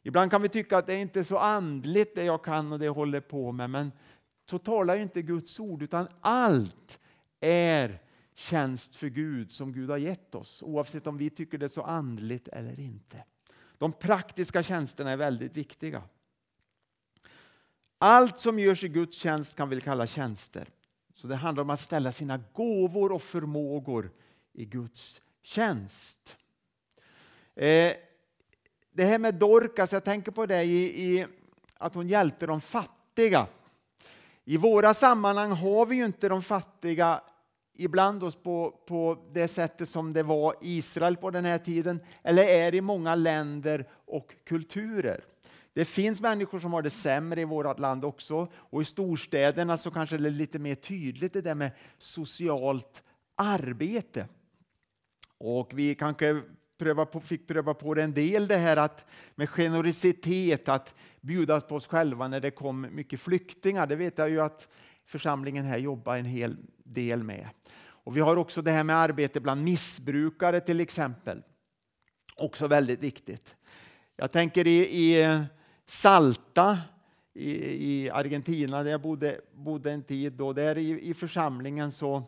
Ibland 0.02 0.30
kan 0.30 0.42
vi 0.42 0.48
tycka 0.48 0.78
att 0.78 0.86
det 0.86 1.00
inte 1.00 1.20
är 1.20 1.24
så 1.24 1.38
andligt 1.38 2.14
det 2.14 2.24
jag 2.24 2.44
kan 2.44 2.72
och 2.72 2.78
det 2.78 2.84
jag 2.84 2.94
håller 2.94 3.20
på 3.20 3.52
med, 3.52 3.70
men 3.70 3.92
så 4.50 4.58
talar 4.58 4.96
ju 4.96 5.02
inte 5.02 5.22
Guds 5.22 5.60
ord, 5.60 5.82
utan 5.82 6.08
allt 6.20 6.98
är 7.40 7.98
tjänst 8.34 8.96
för 8.96 9.08
Gud 9.08 9.52
som 9.52 9.72
Gud 9.72 9.90
har 9.90 9.98
gett 9.98 10.34
oss, 10.34 10.62
oavsett 10.62 11.06
om 11.06 11.16
vi 11.16 11.30
tycker 11.30 11.58
det 11.58 11.66
är 11.66 11.68
så 11.68 11.82
andligt 11.82 12.48
eller 12.48 12.80
inte. 12.80 13.24
De 13.78 13.92
praktiska 13.92 14.62
tjänsterna 14.62 15.10
är 15.10 15.16
väldigt 15.16 15.56
viktiga. 15.56 16.02
Allt 17.98 18.38
som 18.38 18.58
görs 18.58 18.84
i 18.84 18.88
Guds 18.88 19.16
tjänst 19.16 19.56
kan 19.56 19.68
vi 19.68 19.80
kalla 19.80 20.06
tjänster. 20.06 20.68
Så 21.12 21.26
det 21.26 21.36
handlar 21.36 21.62
om 21.62 21.70
att 21.70 21.80
ställa 21.80 22.12
sina 22.12 22.40
gåvor 22.52 23.12
och 23.12 23.22
förmågor 23.22 24.10
i 24.52 24.64
Guds 24.64 25.22
tjänst. 25.48 26.36
Eh, 27.54 27.92
det 28.90 29.04
här 29.04 29.18
med 29.18 29.34
Dorcas, 29.34 29.92
jag 29.92 30.04
tänker 30.04 30.32
på 30.32 30.46
det 30.46 30.62
i, 30.62 31.04
i, 31.04 31.26
att 31.78 31.94
hon 31.94 32.08
hjälpte 32.08 32.46
de 32.46 32.60
fattiga. 32.60 33.46
I 34.44 34.56
våra 34.56 34.94
sammanhang 34.94 35.50
har 35.50 35.86
vi 35.86 35.96
ju 35.96 36.04
inte 36.04 36.28
de 36.28 36.42
fattiga 36.42 37.20
ibland 37.74 38.22
oss 38.22 38.36
på, 38.36 38.70
på 38.86 39.18
det 39.32 39.48
sättet 39.48 39.88
som 39.88 40.12
det 40.12 40.22
var 40.22 40.54
i 40.62 40.76
Israel 40.78 41.16
på 41.16 41.30
den 41.30 41.44
här 41.44 41.58
tiden, 41.58 42.00
eller 42.22 42.42
är 42.42 42.74
i 42.74 42.80
många 42.80 43.14
länder 43.14 43.88
och 43.92 44.34
kulturer. 44.44 45.24
Det 45.72 45.84
finns 45.84 46.20
människor 46.20 46.58
som 46.58 46.72
har 46.72 46.82
det 46.82 46.90
sämre 46.90 47.40
i 47.40 47.44
vårt 47.44 47.78
land 47.78 48.04
också 48.04 48.48
och 48.54 48.82
i 48.82 48.84
storstäderna 48.84 49.78
så 49.78 49.90
kanske 49.90 50.16
det 50.16 50.28
är 50.28 50.30
lite 50.30 50.58
mer 50.58 50.74
tydligt 50.74 51.32
det 51.32 51.40
där 51.40 51.54
med 51.54 51.70
socialt 51.98 53.02
arbete. 53.34 54.28
Och 55.38 55.70
vi 55.74 55.94
kanske 55.94 56.42
pröva 56.78 57.06
på, 57.06 57.20
fick 57.20 57.46
pröva 57.46 57.74
på 57.74 57.94
det 57.94 58.02
en 58.02 58.14
del 58.14 58.48
det 58.48 58.56
här 58.56 58.76
att 58.76 59.04
med 59.34 59.48
generositet 59.48 60.68
att 60.68 60.94
bjuda 61.20 61.60
på 61.60 61.74
oss 61.74 61.86
själva 61.86 62.28
när 62.28 62.40
det 62.40 62.50
kom 62.50 62.86
mycket 62.92 63.20
flyktingar. 63.20 63.86
Det 63.86 63.96
vet 63.96 64.18
jag 64.18 64.30
ju 64.30 64.40
att 64.40 64.68
församlingen 65.06 65.64
här 65.64 65.78
jobbar 65.78 66.16
en 66.16 66.24
hel 66.24 66.56
del 66.84 67.24
med. 67.24 67.48
Och 67.80 68.16
vi 68.16 68.20
har 68.20 68.36
också 68.36 68.62
det 68.62 68.70
här 68.70 68.84
med 68.84 68.96
arbete 68.96 69.40
bland 69.40 69.64
missbrukare 69.64 70.60
till 70.60 70.80
exempel. 70.80 71.42
Också 72.36 72.66
väldigt 72.66 73.00
viktigt. 73.00 73.56
Jag 74.16 74.30
tänker 74.30 74.66
i, 74.66 74.78
i 74.78 75.38
Salta 75.86 76.78
i, 77.34 77.50
i, 77.90 78.10
Argentina 78.10 78.82
där 78.82 78.90
jag 78.90 79.00
bodde, 79.00 79.40
bodde 79.52 79.92
en 79.92 80.02
tid. 80.02 80.32
Då, 80.32 80.52
där 80.52 80.78
i, 80.78 81.08
i 81.10 81.14
församlingen 81.14 81.92
så 81.92 82.22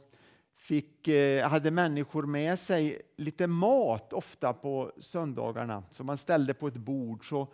fick, 0.71 1.09
eh, 1.09 1.49
hade 1.49 1.71
människor 1.71 2.23
med 2.23 2.59
sig 2.59 3.03
lite 3.17 3.47
mat 3.47 4.13
ofta 4.13 4.53
på 4.53 4.93
söndagarna 4.99 5.83
som 5.91 6.07
man 6.07 6.17
ställde 6.17 6.55
på 6.55 6.67
ett 6.69 6.77
bord. 6.77 7.29
Så, 7.29 7.49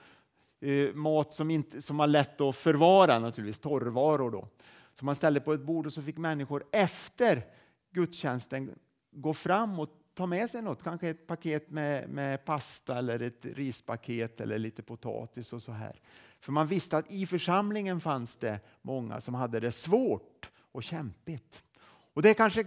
eh, 0.61 0.95
mat 0.95 1.33
som, 1.33 1.51
inte, 1.51 1.83
som 1.83 1.97
var 1.97 2.07
lätt 2.07 2.41
att 2.41 2.57
förvara, 2.57 3.19
naturligtvis, 3.19 3.59
torrvaror. 3.59 4.31
Då. 4.31 4.49
Så 4.95 5.05
man 5.05 5.15
ställde 5.15 5.41
på 5.41 5.53
ett 5.53 5.61
bord 5.61 5.87
och 5.87 5.93
så 5.93 6.03
fick 6.03 6.17
människor 6.17 6.65
efter 6.73 7.47
gudstjänsten 7.93 8.71
gå 9.11 9.35
fram 9.35 9.81
och 9.81 9.89
ta 10.15 10.27
med 10.27 10.51
sig 10.51 10.63
något, 10.63 10.83
kanske 10.83 11.09
ett 11.09 11.27
paket 11.27 11.71
med, 11.71 12.09
med 12.09 12.45
pasta 12.45 12.99
eller 12.99 13.23
ett 13.23 13.45
rispaket 13.45 14.41
eller 14.41 14.59
lite 14.59 14.83
potatis 14.83 15.53
och 15.53 15.63
så 15.63 15.73
här. 15.73 16.01
För 16.41 16.53
man 16.53 16.67
visste 16.67 16.99
att 16.99 17.11
i 17.13 17.27
församlingen 17.27 18.01
fanns 18.01 18.37
det 18.37 18.61
många 18.83 19.21
som 19.21 19.35
hade 19.35 19.61
det 19.61 19.73
svårt 19.73 20.51
och 20.73 20.83
kämpigt. 20.83 21.63
Och 22.15 22.23
det 22.23 22.35
kanske 22.35 22.65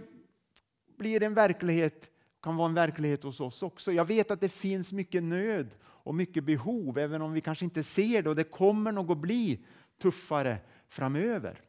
blir 1.00 1.22
en 1.22 1.34
verklighet, 1.34 2.10
kan 2.42 2.56
vara 2.56 2.68
en 2.68 2.74
verklighet 2.74 3.22
hos 3.22 3.40
oss 3.40 3.62
också. 3.62 3.92
Jag 3.92 4.04
vet 4.04 4.30
att 4.30 4.40
det 4.40 4.48
finns 4.48 4.92
mycket 4.92 5.22
nöd 5.22 5.74
och 5.82 6.14
mycket 6.14 6.44
behov, 6.44 6.98
även 6.98 7.22
om 7.22 7.32
vi 7.32 7.40
kanske 7.40 7.64
inte 7.64 7.82
ser 7.82 8.22
det 8.22 8.30
och 8.30 8.36
det 8.36 8.44
kommer 8.44 8.92
nog 8.92 9.10
att 9.10 9.18
bli 9.18 9.64
tuffare 10.02 10.58
framöver. 10.88 11.60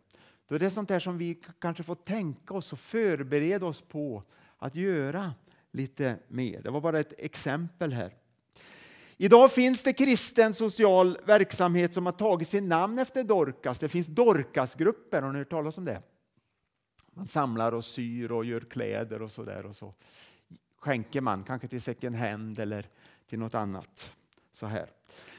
Då 0.47 0.55
är 0.55 0.59
det 0.59 0.71
sånt 0.71 0.89
där 0.89 1.00
som 1.00 1.17
vi 1.17 1.41
kanske 1.59 1.83
får 1.83 1.95
tänka 1.95 2.53
oss 2.53 2.73
och 2.73 2.79
förbereda 2.79 3.65
oss 3.65 3.81
på 3.81 4.23
att 4.57 4.75
göra 4.75 5.33
lite 5.71 6.15
mer. 6.27 6.61
Det 6.61 6.69
var 6.69 6.81
bara 6.81 7.00
ett 7.00 7.13
exempel 7.21 7.93
här. 7.93 8.13
Idag 9.17 9.51
finns 9.51 9.83
det 9.83 9.93
kristen 9.93 10.53
social 10.53 11.17
verksamhet 11.25 11.93
som 11.93 12.05
har 12.05 12.13
tagit 12.13 12.47
sin 12.47 12.69
namn 12.69 13.00
efter 13.00 13.23
Dorcas. 13.23 13.79
Det 13.79 13.89
finns 13.89 14.07
Dorcasgrupper, 14.07 15.21
har 15.21 15.31
ni 15.31 15.39
hört 15.39 15.50
talas 15.50 15.77
om 15.77 15.85
det? 15.85 16.01
Man 17.13 17.27
samlar 17.27 17.72
och 17.72 17.86
syr 17.86 18.32
och 18.32 18.46
gör 18.46 18.60
kläder 18.60 19.22
och 19.22 19.32
så 19.32 19.44
där 19.44 19.65
och 19.65 19.75
så 19.75 19.94
skänker 20.80 21.22
man, 21.22 21.44
kanske 21.44 21.68
till 21.68 21.82
second 21.82 22.15
hand 22.15 22.60
eller 22.60 22.89
till 23.30 23.39
något 23.39 23.56
annat. 23.56 24.15
Så 24.53 24.65
här. 24.65 24.89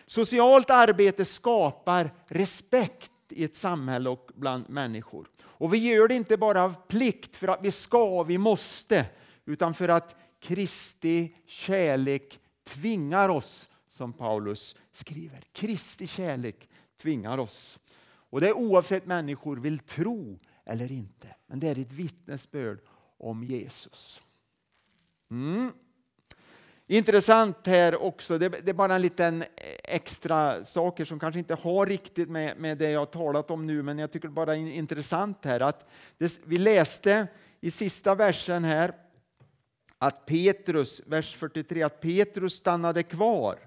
Socialt 0.07 0.71
arbete 0.71 1.25
skapar 1.25 2.11
respekt 2.27 3.13
i 3.29 3.45
ett 3.45 3.55
samhälle 3.55 4.11
och 4.11 4.31
bland 4.35 4.71
människor. 4.71 5.29
Och 5.43 5.75
vi 5.75 5.79
gör 5.79 6.09
det 6.09 6.15
inte 6.15 6.37
bara 6.37 6.63
av 6.63 6.75
plikt, 6.89 7.37
för 7.37 7.49
att 7.49 7.63
vi 7.63 7.71
ska, 7.71 8.23
vi 8.23 8.39
måste, 8.39 9.07
utan 9.45 9.75
för 9.75 9.89
att 9.89 10.17
Kristi 10.41 11.35
kärlek 11.47 12.39
tvingar 12.65 13.29
oss, 13.29 13.69
som 13.89 14.13
Paulus 14.13 14.77
skriver. 14.93 15.45
Kristi 15.53 16.07
kärlek 16.07 16.69
tvingar 17.03 17.39
oss. 17.39 17.79
Och 18.05 18.41
det 18.41 18.49
är 18.49 18.57
oavsett 18.57 19.07
människor 19.07 19.57
vill 19.57 19.79
tro 19.79 20.39
eller 20.65 20.93
inte. 20.93 21.29
Men 21.47 21.61
det 21.61 21.69
är 21.69 21.79
ett 21.79 21.93
vittnesbörd 21.93 22.81
om 23.19 23.45
Jesus. 23.45 24.23
Mm. 25.31 25.73
Intressant 26.87 27.67
här 27.67 28.03
också, 28.03 28.39
det, 28.39 28.49
det, 28.49 28.69
är 28.69 28.75
bara 28.75 28.95
en 28.95 29.03
liten 29.03 29.45
extra 29.85 30.65
saker 30.65 31.05
som 31.05 31.19
kanske 31.19 31.39
inte 31.39 31.55
har 31.55 31.87
riktigt 31.87 32.29
med, 32.29 32.57
med 32.59 32.79
det 32.79 32.91
jag 32.91 33.01
har 33.01 33.07
talat 33.07 33.51
om 33.51 33.67
nu, 33.67 33.83
men 33.83 33.99
jag 33.99 34.13
tycker 34.13 34.29
bara 34.29 34.57
är 34.57 34.59
intressant 34.59 35.45
här 35.45 35.61
att 35.61 35.91
det, 36.19 36.39
vi 36.45 36.59
läste 36.59 37.27
i 37.61 37.71
sista 37.71 38.15
versen 38.15 38.65
här 38.65 38.95
att 39.99 40.27
Petrus, 40.27 41.03
vers 41.07 41.37
43, 41.37 41.83
att 41.83 42.01
Petrus 42.01 42.55
stannade 42.55 43.03
kvar 43.03 43.59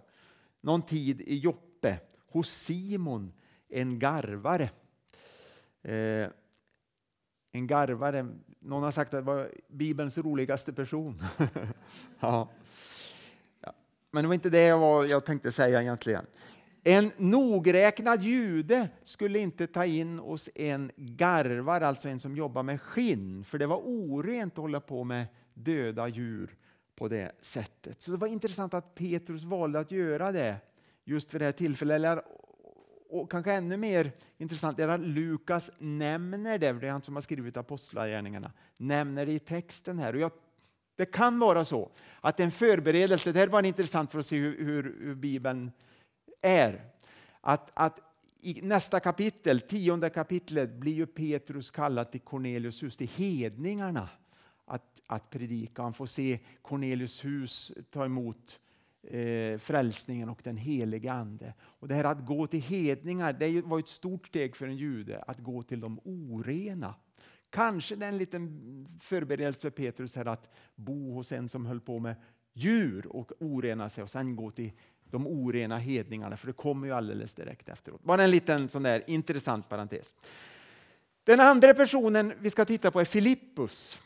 någon 0.62 0.82
tid 0.82 1.22
i 1.22 1.38
Joppe 1.38 2.00
hos 2.28 2.50
Simon, 2.50 3.34
en 3.70 4.00
garvare. 4.00 4.70
Eh, 5.84 6.30
en 7.56 7.68
garvare. 7.68 8.28
Någon 8.60 8.84
har 8.84 8.92
sagt 8.92 9.14
att 9.14 9.20
det 9.26 9.32
var 9.32 9.52
Bibelns 9.68 10.18
roligaste 10.18 10.74
person. 10.74 11.20
ja. 12.20 12.50
ja. 13.62 13.74
Men 14.12 14.24
det 14.24 14.28
var 14.28 14.34
inte 14.34 14.50
det 14.50 14.62
jag, 14.62 14.80
var, 14.80 15.06
jag 15.06 15.26
tänkte 15.26 15.52
säga 15.52 15.82
egentligen. 15.82 16.26
En 16.84 17.12
nogräknad 17.18 18.22
jude 18.22 18.90
skulle 19.04 19.40
inte 19.40 19.68
ta 19.68 19.86
in 19.86 20.20
hos 20.20 20.50
en 20.56 20.92
garvare, 20.96 21.88
alltså 21.88 22.10
en 22.10 22.20
som 22.20 22.36
jobbar 22.36 22.64
med 22.64 22.82
skinn, 22.82 23.44
för 23.44 23.58
det 23.58 23.68
var 23.68 23.78
orent 23.78 24.54
att 24.54 24.58
hålla 24.58 24.80
på 24.80 25.04
med 25.04 25.26
döda 25.54 26.08
djur 26.08 26.56
på 26.96 27.08
det 27.08 27.32
sättet. 27.42 28.02
Så 28.02 28.12
det 28.12 28.18
var 28.18 28.28
intressant 28.28 28.74
att 28.74 28.96
Petrus 28.96 29.44
valde 29.44 29.80
att 29.80 29.92
göra 29.92 30.32
det 30.32 30.56
just 31.04 31.32
för 31.32 31.40
det 31.40 31.46
här 31.46 31.52
tillfället 31.52 32.26
och 33.20 33.32
kanske 33.32 33.54
ännu 33.54 33.78
mer 33.78 34.12
intressant 34.38 34.80
är 34.80 34.88
att 34.88 35.00
Lukas 35.00 35.72
nämner 35.78 36.58
det, 36.58 36.74
det 36.74 36.88
är 36.88 36.92
han 36.92 37.02
som 37.02 37.16
har 37.16 37.22
skrivit 37.22 37.58
Apostlagärningarna, 37.58 38.52
nämner 38.78 39.26
det 39.26 39.32
i 39.32 39.40
texten 39.40 40.00
här. 40.00 40.14
Och 40.14 40.20
jag, 40.20 40.32
det 40.96 41.06
kan 41.06 41.40
vara 41.40 41.66
så 41.66 41.92
att 42.22 42.40
en 42.40 42.52
förberedelse, 42.52 43.32
det 43.32 43.40
här 43.40 43.48
var 43.48 43.64
intressant 43.64 44.12
för 44.12 44.20
att 44.20 44.26
se 44.26 44.38
hur, 44.38 44.66
hur, 44.66 44.98
hur 45.02 45.16
Bibeln 45.16 45.72
är, 46.42 46.82
att, 47.42 47.72
att 47.74 48.00
i 48.42 48.62
nästa 48.62 49.00
kapitel, 49.00 49.62
tionde 49.62 50.10
kapitlet, 50.10 50.74
blir 50.74 50.94
ju 50.94 51.06
Petrus 51.06 51.72
kallad 51.72 52.12
till 52.12 52.22
Cornelius 52.22 52.84
hus, 52.84 52.98
till 52.98 53.08
hedningarna, 53.08 54.10
att, 54.66 55.02
att 55.08 55.30
predika. 55.30 55.82
Han 55.82 55.94
får 55.94 56.06
se 56.06 56.40
Cornelius 56.62 57.26
hus 57.26 57.72
ta 57.90 58.06
emot 58.06 58.60
eh, 59.08 59.58
frälsningen 59.58 60.30
och 60.30 60.42
den 60.44 60.58
helige 60.58 61.12
Ande. 61.12 61.54
Och 61.62 61.88
det 61.88 61.96
här 61.96 62.04
att 62.04 62.26
gå 62.26 62.48
till 62.48 62.62
hedningar, 62.62 63.34
det 63.34 63.62
var 63.62 63.80
ett 63.80 63.88
stort 63.88 64.28
steg 64.28 64.56
för 64.56 64.68
en 64.68 64.78
jude, 64.78 65.24
att 65.28 65.40
gå 65.40 65.62
till 65.62 65.80
de 65.80 66.00
orena. 66.04 66.96
Kanske 67.50 67.96
det 67.96 68.06
är 68.06 68.10
en 68.10 68.18
liten 68.18 68.88
förberedelse 69.02 69.62
för 69.62 69.70
Petrus 69.70 70.16
här 70.16 70.26
att 70.26 70.54
bo 70.76 71.14
hos 71.14 71.32
en 71.32 71.50
som 71.50 71.66
höll 71.66 71.82
på 71.82 72.00
med 72.00 72.16
djur 72.54 73.08
och 73.08 73.32
orena 73.40 73.90
sig 73.90 74.04
och 74.04 74.10
sen 74.10 74.36
gå 74.36 74.52
till 74.52 74.72
de 75.04 75.28
orena 75.28 75.78
hedningarna, 75.78 76.38
för 76.38 76.48
det 76.48 76.54
kommer 76.54 76.88
ju 76.88 76.94
alldeles 76.94 77.36
direkt 77.36 77.70
efteråt. 77.70 78.04
Bara 78.04 78.24
en 78.24 78.32
liten 78.32 78.70
sån 78.70 78.84
där 78.84 79.04
intressant 79.08 79.70
parentes. 79.70 80.16
Den 81.24 81.40
andra 81.40 81.74
personen 81.74 82.34
vi 82.40 82.50
ska 82.50 82.66
titta 82.66 82.92
på 82.92 83.00
är 83.00 83.06
Filippus. 83.06 84.02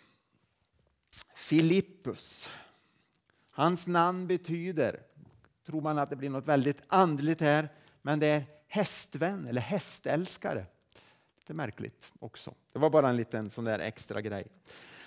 Filippus. 1.36 2.50
Hans 3.60 3.88
namn 3.88 4.28
betyder, 4.28 5.00
tror 5.66 5.82
man 5.82 5.98
att 5.98 6.10
det 6.10 6.16
blir 6.16 6.30
något 6.30 6.46
väldigt 6.46 6.84
andligt 6.88 7.42
här, 7.42 7.70
men 8.02 8.20
det 8.20 8.28
är 8.28 8.46
hästvän 8.68 9.48
eller 9.48 9.62
hästälskare. 9.62 10.66
Lite 11.40 11.54
märkligt 11.54 12.12
också. 12.20 12.54
Det 12.74 12.80
var 12.80 12.90
bara 12.90 13.10
en 13.10 13.18
liten 13.18 13.50
sån 13.50 13.64
där 13.64 13.80
extra 13.80 14.22
grej. 14.22 14.48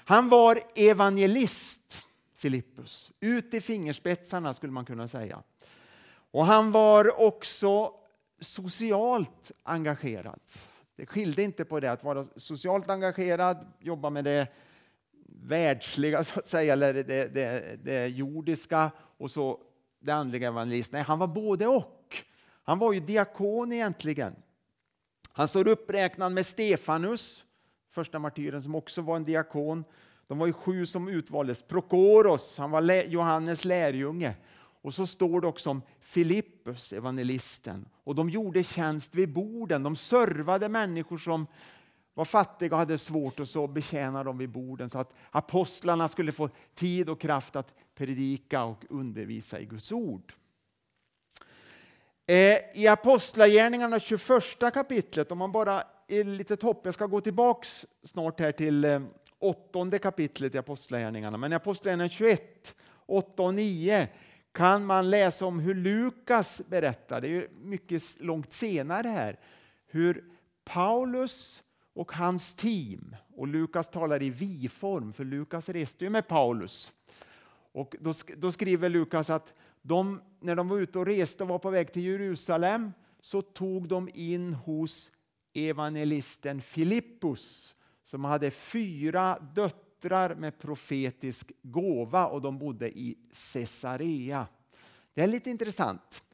Han 0.05 0.29
var 0.29 0.61
evangelist, 0.75 2.03
Filippus. 2.35 3.13
Ut 3.21 3.55
i 3.55 3.61
fingerspetsarna 3.61 4.55
skulle 4.55 4.73
man 4.73 4.85
kunna 4.85 5.09
säga. 5.09 5.43
Och 6.31 6.47
han 6.47 6.73
var 6.73 7.21
också 7.21 7.95
socialt 8.41 9.53
engagerad. 9.63 10.41
Det 10.97 11.07
skilde 11.07 11.43
inte 11.43 11.65
på 11.65 11.81
det 11.81 11.93
att 11.93 12.05
vara 12.05 12.25
socialt 12.37 12.91
engagerad, 12.91 13.67
jobba 13.79 14.11
med 14.11 14.25
det 14.25 14.49
världsliga, 15.43 16.25
så 16.25 16.39
att 16.39 16.47
säga, 16.47 16.73
eller 16.73 16.95
det, 16.95 17.35
det, 17.35 17.79
det 17.85 18.07
jordiska 18.07 18.91
och 19.19 19.31
så 19.31 19.61
det 20.01 20.13
andliga 20.13 20.49
evangelisten. 20.49 20.97
Nej, 20.97 21.05
han 21.05 21.19
var 21.19 21.27
både 21.27 21.67
och. 21.67 22.17
Han 22.65 22.79
var 22.79 22.93
ju 22.93 23.01
diakon 23.01 23.73
egentligen. 23.73 24.35
Han 25.33 25.49
står 25.49 25.69
uppräknad 25.69 26.33
med 26.33 26.47
Stefanus, 26.47 27.45
första 27.91 28.19
martyren 28.19 28.63
som 28.63 28.75
också 28.75 29.03
var 29.03 29.17
en 29.17 29.25
diakon. 29.25 29.85
De 30.27 30.39
var 30.39 30.47
ju 30.47 30.53
sju 30.53 30.87
som 30.87 31.09
utvaldes. 31.09 31.63
Prokoros, 31.63 32.59
han 32.59 32.71
var 32.71 33.09
Johannes 33.09 33.65
lärjunge. 33.65 34.35
Och 34.83 34.95
så 34.95 35.07
står 35.07 35.41
det 35.41 35.47
också 35.47 35.71
om 35.71 35.83
Filippus, 36.01 36.93
evangelisten. 36.93 37.89
Och 38.05 38.15
de 38.15 38.31
gjorde 38.31 38.63
tjänst 38.63 39.15
vid 39.15 39.33
borden. 39.33 39.83
De 39.83 39.97
servade 39.97 40.69
människor 40.69 41.19
som 41.19 41.47
var 42.15 42.25
fattiga 42.25 42.75
och 42.75 42.79
hade 42.79 42.99
svårt 42.99 43.41
och 43.41 43.49
så 43.49 43.67
betjänade 43.67 44.25
de 44.25 44.39
vid 44.39 44.51
borden 44.51 44.91
så 44.91 44.99
att 44.99 45.13
apostlarna 45.31 46.09
skulle 46.09 46.33
få 46.33 46.49
tid 46.75 47.09
och 47.09 47.21
kraft 47.21 47.57
att 47.57 47.75
predika 47.95 48.65
och 48.65 48.85
undervisa 48.89 49.61
i 49.61 49.65
Guds 49.65 49.93
ord. 49.93 50.33
Eh, 52.27 52.59
I 52.75 52.89
Apostlagärningarna 52.89 54.01
21 54.01 54.75
kapitlet, 54.75 55.33
om 55.33 55.39
man 55.39 55.53
bara 55.53 55.83
är 56.09 56.25
lite 56.25 56.57
topp, 56.57 56.81
jag 56.85 56.95
ska 56.95 57.07
gå 57.07 57.21
tillbaks 57.21 57.87
snart 58.03 58.41
här 58.41 58.53
till 58.53 58.85
eh, 58.85 59.03
åttonde 59.39 59.99
kapitlet 59.99 60.55
i 60.55 60.59
Apostlagärningarna, 60.59 61.37
men 61.37 61.53
i 61.53 61.57
Apostlagärningarna 61.57 62.09
21, 62.09 62.75
8 63.07 63.43
och 63.43 63.55
9 63.55 64.09
kan 64.53 64.87
man 64.87 65.11
läsa 65.11 65.47
om 65.47 65.59
hur 65.59 65.75
Lukas 65.75 66.63
berättar, 66.67 67.21
det 67.21 67.29
är 67.29 67.49
mycket 67.61 68.03
långt 68.21 68.53
senare 68.53 69.09
här, 69.09 69.39
hur 69.87 70.25
Paulus 70.65 71.63
och 71.95 72.13
hans 72.13 72.55
team, 72.55 73.17
och 73.37 73.49
Lukas 73.49 73.91
talar 73.91 74.23
i 74.23 74.31
vi-form, 74.31 75.13
för 75.13 75.25
Lukas 75.25 75.69
reste 75.69 76.05
ju 76.05 76.11
med 76.11 76.29
Paulus. 76.29 76.93
Och 77.73 77.97
då, 78.01 78.13
då 78.37 78.53
skriver 78.53 78.89
Lukas 78.89 79.31
att 79.31 79.53
de, 79.83 80.21
när 80.41 80.57
de 80.57 80.69
var 80.69 80.79
ute 80.79 80.99
och 80.99 81.07
reste 81.07 81.43
och 81.43 81.49
var 81.49 81.59
på 81.59 81.71
väg 81.71 81.93
till 81.93 82.03
Jerusalem 82.03 82.93
så 83.21 83.43
tog 83.43 83.89
de 83.89 84.11
in 84.15 84.55
hos 84.55 85.11
evangelisten 85.55 86.61
Filippus 86.61 87.75
som 88.05 88.25
hade 88.25 88.51
fyra 88.51 89.39
döttrar 89.55 90.35
med 90.35 90.59
profetisk 90.59 91.53
gåva 91.63 92.27
och 92.27 92.43
de 92.43 92.59
bodde 92.59 92.99
i 92.99 93.19
Caesarea. 93.53 94.47
Det 95.15 95.23
är 95.23 95.27
lite 95.27 95.51
intressant. 95.51 96.25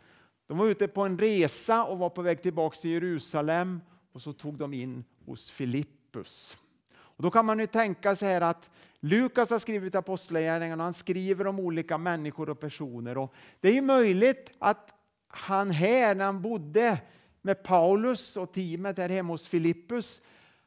De 0.46 0.58
var 0.58 0.66
ute 0.66 0.88
på 0.88 1.02
en 1.02 1.18
resa 1.18 1.84
och 1.84 1.98
var 1.98 2.10
på 2.10 2.22
väg 2.22 2.42
tillbaka 2.42 2.76
till 2.76 2.90
Jerusalem 2.90 3.80
och 4.12 4.22
så 4.22 4.32
tog 4.32 4.58
de 4.58 4.74
in 4.74 5.04
hos 5.28 5.50
Filippus. 5.50 6.56
Och 6.96 7.22
då 7.22 7.30
kan 7.30 7.46
man 7.46 7.58
ju 7.58 7.66
tänka 7.66 8.16
sig 8.16 8.28
här 8.28 8.40
att 8.40 8.70
Lukas 9.00 9.50
har 9.50 9.58
skrivit 9.58 9.94
Apostlagärningarna 9.94 10.82
och 10.82 10.84
han 10.84 10.94
skriver 10.94 11.46
om 11.46 11.60
olika 11.60 11.98
människor 11.98 12.50
och 12.50 12.60
personer. 12.60 13.18
Och 13.18 13.34
det 13.60 13.68
är 13.68 13.72
ju 13.72 13.80
möjligt 13.80 14.50
att 14.58 14.90
han 15.28 15.70
här, 15.70 16.14
när 16.14 16.24
han 16.24 16.42
bodde 16.42 17.00
med 17.42 17.62
Paulus 17.62 18.36
och 18.36 18.52
teamet 18.52 18.98
här 18.98 19.08
hemma 19.08 19.32
hos 19.32 19.46
Filippus, 19.46 20.20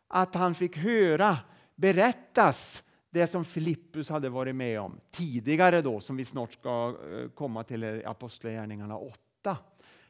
att 0.07 0.35
han 0.35 0.55
fick 0.55 0.77
höra 0.77 1.37
berättas 1.75 2.83
det 3.09 3.27
som 3.27 3.45
Filippus 3.45 4.09
hade 4.09 4.29
varit 4.29 4.55
med 4.55 4.79
om 4.79 4.99
tidigare 5.11 5.81
då, 5.81 5.99
som 5.99 6.17
vi 6.17 6.25
snart 6.25 6.53
ska 6.53 6.95
eh, 7.11 7.29
komma 7.29 7.63
till 7.63 7.83
i 7.83 8.05
Apostlagärningarna 8.05 8.97
8 8.97 9.57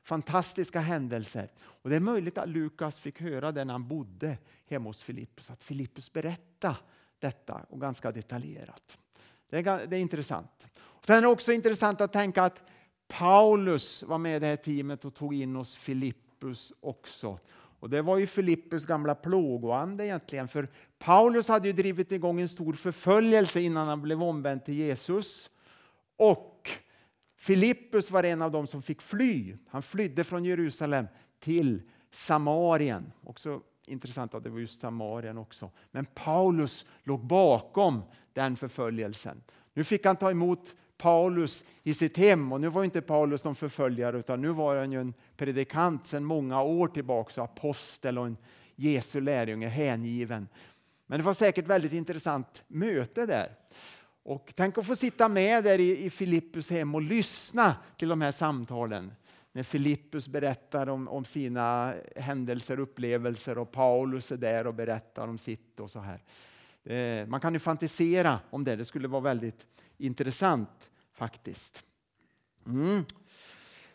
fantastiska 0.03 0.79
händelser. 0.79 1.51
Och 1.59 1.89
Det 1.89 1.95
är 1.95 1.99
möjligt 1.99 2.37
att 2.37 2.49
Lukas 2.49 2.99
fick 2.99 3.21
höra 3.21 3.51
det 3.51 3.65
när 3.65 3.73
han 3.73 3.87
bodde 3.87 4.37
hemma 4.65 4.89
hos 4.89 5.03
Filippus, 5.03 5.51
att 5.51 5.63
Filippus 5.63 6.13
berättade 6.13 6.75
detta 7.19 7.65
och 7.69 7.81
ganska 7.81 8.11
detaljerat. 8.11 8.97
Det 9.49 9.57
är, 9.57 9.87
det 9.87 9.97
är 9.97 10.01
intressant. 10.01 10.67
Och 10.79 11.05
sen 11.05 11.15
är 11.15 11.21
det 11.21 11.27
också 11.27 11.51
intressant 11.51 12.01
att 12.01 12.13
tänka 12.13 12.43
att 12.43 12.61
Paulus 13.07 14.03
var 14.03 14.17
med 14.17 14.35
i 14.35 14.39
det 14.39 14.45
här 14.45 14.55
teamet 14.55 15.05
och 15.05 15.15
tog 15.15 15.35
in 15.35 15.55
oss 15.55 15.75
Filippus 15.75 16.73
också. 16.79 17.39
Och 17.81 17.89
Det 17.89 18.01
var 18.01 18.17
ju 18.17 18.27
Filippus 18.27 18.85
gamla 18.85 19.15
plågoande 19.15 20.05
egentligen, 20.05 20.47
för 20.47 20.67
Paulus 20.99 21.47
hade 21.47 21.67
ju 21.67 21.73
drivit 21.73 22.11
igång 22.11 22.41
en 22.41 22.49
stor 22.49 22.73
förföljelse 22.73 23.61
innan 23.61 23.87
han 23.87 24.01
blev 24.01 24.23
omvänd 24.23 24.65
till 24.65 24.73
Jesus. 24.73 25.49
Och 26.17 26.50
Filippus 27.41 28.11
var 28.11 28.23
en 28.23 28.41
av 28.41 28.51
dem 28.51 28.67
som 28.67 28.81
fick 28.81 29.01
fly. 29.01 29.55
Han 29.67 29.81
flydde 29.81 30.23
från 30.23 30.45
Jerusalem 30.45 31.07
till 31.39 31.81
Samarien. 32.11 33.11
Också 33.23 33.61
intressant 33.87 34.33
att 34.33 34.43
det 34.43 34.49
var 34.49 34.59
just 34.59 34.81
Samarien 34.81 35.37
också. 35.37 35.71
Men 35.91 36.05
Paulus 36.05 36.85
låg 37.03 37.25
bakom 37.25 38.01
den 38.33 38.55
förföljelsen. 38.55 39.43
Nu 39.73 39.83
fick 39.83 40.05
han 40.05 40.15
ta 40.15 40.31
emot 40.31 40.75
Paulus 40.97 41.63
i 41.83 41.93
sitt 41.93 42.17
hem 42.17 42.51
och 42.51 42.61
nu 42.61 42.69
var 42.69 42.83
inte 42.83 43.01
Paulus 43.01 43.43
någon 43.43 43.55
förföljare 43.55 44.19
utan 44.19 44.41
nu 44.41 44.49
var 44.49 44.75
han 44.75 44.91
ju 44.91 45.01
en 45.01 45.13
predikant 45.37 46.07
sedan 46.07 46.25
många 46.25 46.61
år 46.61 46.87
tillbaka, 46.87 47.43
apostel 47.43 48.17
och 48.17 48.25
en 48.25 48.37
Jesu 48.75 49.21
lärjunge, 49.21 49.67
hängiven. 49.67 50.47
Men 51.05 51.19
det 51.19 51.25
var 51.25 51.33
säkert 51.33 51.67
väldigt 51.67 51.93
intressant 51.93 52.63
möte 52.67 53.25
där. 53.25 53.55
Och 54.23 54.53
tänk 54.55 54.77
att 54.77 54.87
få 54.87 54.95
sitta 54.95 55.29
med 55.29 55.63
där 55.63 55.79
i, 55.79 56.09
Filippus 56.09 56.69
hem 56.69 56.95
och 56.95 57.01
lyssna 57.01 57.75
till 57.97 58.09
de 58.09 58.21
här 58.21 58.31
samtalen. 58.31 59.13
När 59.51 59.63
Filippus 59.63 60.27
berättar 60.27 60.89
om, 60.89 61.07
om 61.07 61.25
sina 61.25 61.93
händelser 62.15 62.79
och 62.79 62.83
upplevelser 62.83 63.57
och 63.57 63.71
Paulus 63.71 64.31
är 64.31 64.37
där 64.37 64.67
och 64.67 64.73
berättar 64.73 65.27
om 65.27 65.37
sitt 65.37 65.79
och 65.79 65.91
så 65.91 65.99
här. 65.99 66.23
Eh, 66.83 67.27
man 67.27 67.39
kan 67.39 67.53
ju 67.53 67.59
fantisera 67.59 68.39
om 68.49 68.63
det, 68.63 68.75
det 68.75 68.85
skulle 68.85 69.07
vara 69.07 69.21
väldigt 69.21 69.67
intressant 69.97 70.89
faktiskt. 71.13 71.83
Mm. 72.65 73.05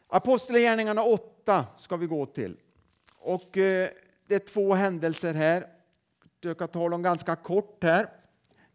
Apostlagärningarna 0.06 1.02
8 1.02 1.66
ska 1.76 1.96
vi 1.96 2.06
gå 2.06 2.26
till. 2.26 2.56
Och 3.18 3.56
eh, 3.56 3.88
det 4.28 4.34
är 4.34 4.38
två 4.38 4.74
händelser 4.74 5.34
här. 5.34 5.66
Jag 6.40 6.56
ska 6.56 6.66
ta 6.66 6.88
dem 6.88 7.02
ganska 7.02 7.36
kort 7.36 7.84
här. 7.84 8.08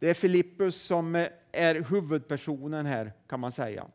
Det 0.01 0.09
är 0.09 0.13
Filippus 0.13 0.81
som 0.81 1.15
eh, 1.15 1.27
är 1.51 1.75
huvudpersonen 1.89 2.85
här 2.85 3.13
kan 3.27 3.39
man 3.39 3.51
säga. 3.51 3.85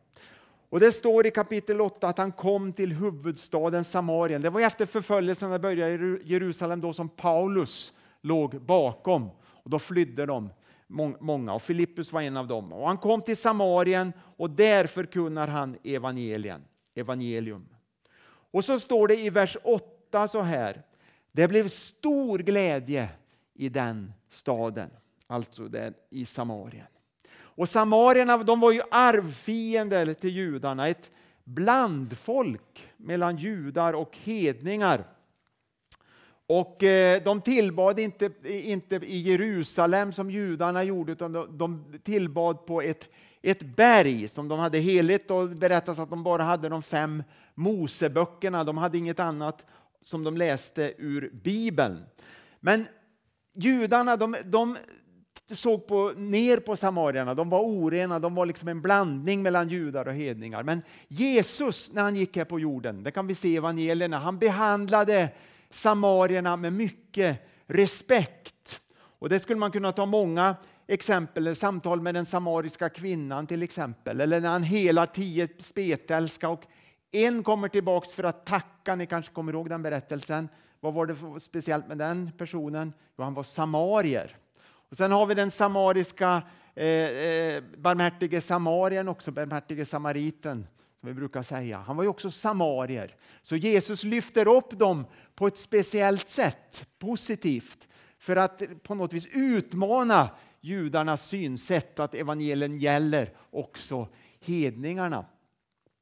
Och 0.68 0.80
Det 0.80 0.92
står 0.92 1.26
i 1.26 1.30
kapitel 1.30 1.80
8 1.80 2.08
att 2.08 2.18
han 2.18 2.32
kom 2.32 2.72
till 2.72 2.92
huvudstaden 2.92 3.84
Samarien. 3.84 4.42
Det 4.42 4.50
var 4.50 4.60
efter 4.60 4.86
förföljelsen 4.86 5.60
började 5.60 5.92
i 5.92 6.20
Jerusalem 6.24 6.80
då 6.80 6.92
som 6.92 7.08
Paulus 7.08 7.92
låg 8.20 8.60
bakom. 8.60 9.30
Och 9.40 9.70
Då 9.70 9.78
flydde 9.78 10.26
de 10.26 10.50
många 11.20 11.54
och 11.54 11.62
Filippus 11.62 12.12
var 12.12 12.22
en 12.22 12.36
av 12.36 12.46
dem. 12.46 12.72
Och 12.72 12.86
han 12.86 12.98
kom 12.98 13.22
till 13.22 13.36
Samarien 13.36 14.12
och 14.36 14.50
där 14.50 14.86
förkunnar 14.86 15.48
han 15.48 15.76
evangelien, 15.84 16.64
evangelium. 16.94 17.68
Och 18.50 18.64
så 18.64 18.80
står 18.80 19.08
det 19.08 19.16
i 19.16 19.30
vers 19.30 19.56
8 19.62 20.28
så 20.28 20.40
här. 20.40 20.82
Det 21.32 21.48
blev 21.48 21.68
stor 21.68 22.38
glädje 22.38 23.08
i 23.54 23.68
den 23.68 24.12
staden 24.30 24.90
alltså 25.26 25.68
där 25.68 25.94
i 26.10 26.24
Samarien. 26.24 26.86
Och 27.56 27.68
samarierna 27.68 28.38
de 28.38 28.60
var 28.60 28.72
ju 28.72 28.82
arvfiender 28.90 30.14
till 30.14 30.30
judarna, 30.30 30.88
ett 30.88 31.10
blandfolk 31.44 32.88
mellan 32.96 33.36
judar 33.36 33.92
och 33.92 34.16
hedningar. 34.22 35.04
Och 36.46 36.82
eh, 36.82 37.22
de 37.22 37.40
tillbad 37.40 37.98
inte, 37.98 38.30
inte 38.44 38.96
i 38.96 39.18
Jerusalem 39.18 40.12
som 40.12 40.30
judarna 40.30 40.82
gjorde, 40.82 41.12
utan 41.12 41.58
de 41.58 41.98
tillbad 42.02 42.66
på 42.66 42.82
ett, 42.82 43.08
ett 43.42 43.62
berg 43.62 44.28
som 44.28 44.48
de 44.48 44.58
hade 44.58 44.78
heligt 44.78 45.30
och 45.30 45.48
berättas 45.48 45.98
att 45.98 46.10
de 46.10 46.22
bara 46.22 46.42
hade 46.42 46.68
de 46.68 46.82
fem 46.82 47.22
Moseböckerna. 47.54 48.64
De 48.64 48.78
hade 48.78 48.98
inget 48.98 49.20
annat 49.20 49.64
som 50.02 50.24
de 50.24 50.36
läste 50.36 50.94
ur 50.98 51.30
Bibeln. 51.32 52.04
Men 52.60 52.86
judarna 53.54 54.16
de, 54.16 54.36
de 54.44 54.76
såg 55.54 55.86
på, 55.86 56.12
ner 56.16 56.56
på 56.60 56.76
samarierna. 56.76 57.34
De 57.34 57.50
var 57.50 57.60
orena, 57.60 58.18
de 58.18 58.34
var 58.34 58.46
liksom 58.46 58.68
en 58.68 58.82
blandning 58.82 59.42
mellan 59.42 59.68
judar 59.68 60.08
och 60.08 60.14
hedningar. 60.14 60.62
Men 60.62 60.82
Jesus, 61.08 61.92
när 61.92 62.02
han 62.02 62.16
gick 62.16 62.36
här 62.36 62.44
på 62.44 62.60
jorden, 62.60 63.02
det 63.02 63.10
kan 63.10 63.26
vi 63.26 63.34
se 63.34 63.48
i 63.48 63.56
evangelierna, 63.56 64.18
han 64.18 64.38
behandlade 64.38 65.28
samarierna 65.70 66.56
med 66.56 66.72
mycket 66.72 67.48
respekt. 67.66 68.80
Och 68.98 69.28
det 69.28 69.40
skulle 69.40 69.58
man 69.58 69.72
kunna 69.72 69.92
ta 69.92 70.06
många 70.06 70.56
exempel, 70.86 71.56
samtal 71.56 72.00
med 72.00 72.14
den 72.14 72.26
samariska 72.26 72.88
kvinnan 72.88 73.46
till 73.46 73.62
exempel, 73.62 74.20
eller 74.20 74.40
när 74.40 74.48
han 74.48 74.62
helar 74.62 75.06
tio 75.06 75.48
spetälska 75.58 76.48
och 76.48 76.62
en 77.12 77.42
kommer 77.42 77.68
tillbaks 77.68 78.12
för 78.12 78.24
att 78.24 78.46
tacka, 78.46 78.94
ni 78.94 79.06
kanske 79.06 79.32
kommer 79.32 79.52
ihåg 79.52 79.68
den 79.68 79.82
berättelsen. 79.82 80.48
Vad 80.80 80.94
var 80.94 81.06
det 81.06 81.14
för 81.14 81.38
speciellt 81.38 81.88
med 81.88 81.98
den 81.98 82.30
personen? 82.38 82.92
Jo, 83.18 83.24
han 83.24 83.34
var 83.34 83.42
samarier. 83.42 84.36
Och 84.90 84.96
sen 84.96 85.12
har 85.12 85.26
vi 85.26 85.34
den 85.34 85.50
samariska 85.50 86.42
eh, 86.74 86.86
eh, 86.86 87.62
barmhärtige 87.76 88.40
samarien 88.40 89.08
också, 89.08 89.32
barmhärtige 89.32 89.84
samariten 89.84 90.66
som 91.00 91.08
vi 91.08 91.14
brukar 91.14 91.42
säga. 91.42 91.78
Han 91.78 91.96
var 91.96 92.04
ju 92.04 92.08
också 92.08 92.30
samarier. 92.30 93.16
Så 93.42 93.56
Jesus 93.56 94.04
lyfter 94.04 94.48
upp 94.48 94.70
dem 94.70 95.06
på 95.34 95.46
ett 95.46 95.58
speciellt 95.58 96.28
sätt, 96.28 96.86
positivt, 96.98 97.88
för 98.18 98.36
att 98.36 98.62
på 98.82 98.94
något 98.94 99.12
vis 99.12 99.26
utmana 99.32 100.30
judarnas 100.60 101.26
synsätt 101.26 102.00
att 102.00 102.14
evangelien 102.14 102.78
gäller 102.78 103.32
också 103.50 104.08
hedningarna. 104.40 105.24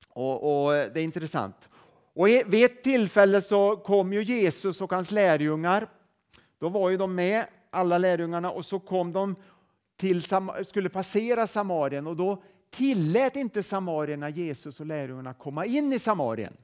Och, 0.09 0.67
och, 0.67 0.73
Det 0.73 1.01
är 1.01 1.05
intressant. 1.05 1.69
Och 2.15 2.27
vid 2.27 2.65
ett 2.65 2.83
tillfälle 2.83 3.43
så 3.43 3.77
kom 3.77 4.13
ju 4.13 4.23
Jesus 4.23 4.81
och 4.81 4.93
hans 4.93 5.11
lärjungar. 5.11 5.89
Då 6.59 6.69
var 6.69 6.91
ju 6.91 6.97
de 6.97 7.15
med, 7.15 7.47
alla 7.75 7.99
lärjungarna, 7.99 8.51
och 8.51 8.65
så 8.65 8.79
kom 8.79 9.13
de 9.13 9.37
till, 9.97 10.23
skulle 10.65 10.89
passera 10.89 11.47
Samarien 11.47 12.07
och 12.07 12.17
då 12.17 12.43
tillät 12.71 13.37
inte 13.37 13.63
samarierna 13.63 14.29
Jesus 14.29 14.81
och 14.81 14.87
lärjungarna 14.87 15.35
komma 15.35 15.67
in 15.67 15.93
i 15.93 15.99
Samarien. 15.99 16.57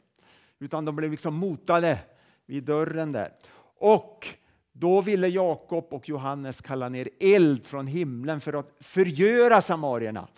Utan 0.59 0.85
de 0.85 0.96
blev 0.96 1.11
liksom 1.11 1.35
motade 1.35 1.99
vid 2.46 2.64
dörren 2.64 3.12
där. 3.12 3.33
Och 3.79 4.27
då 4.73 5.01
ville 5.01 5.29
Jakob 5.29 5.87
och 5.90 6.09
Johannes 6.09 6.61
kalla 6.61 6.88
ner 6.88 7.09
eld 7.20 7.64
från 7.64 7.87
himlen 7.87 8.40
för 8.40 8.53
att 8.53 8.73
förgöra 8.81 9.62
samarierna. 9.62 10.29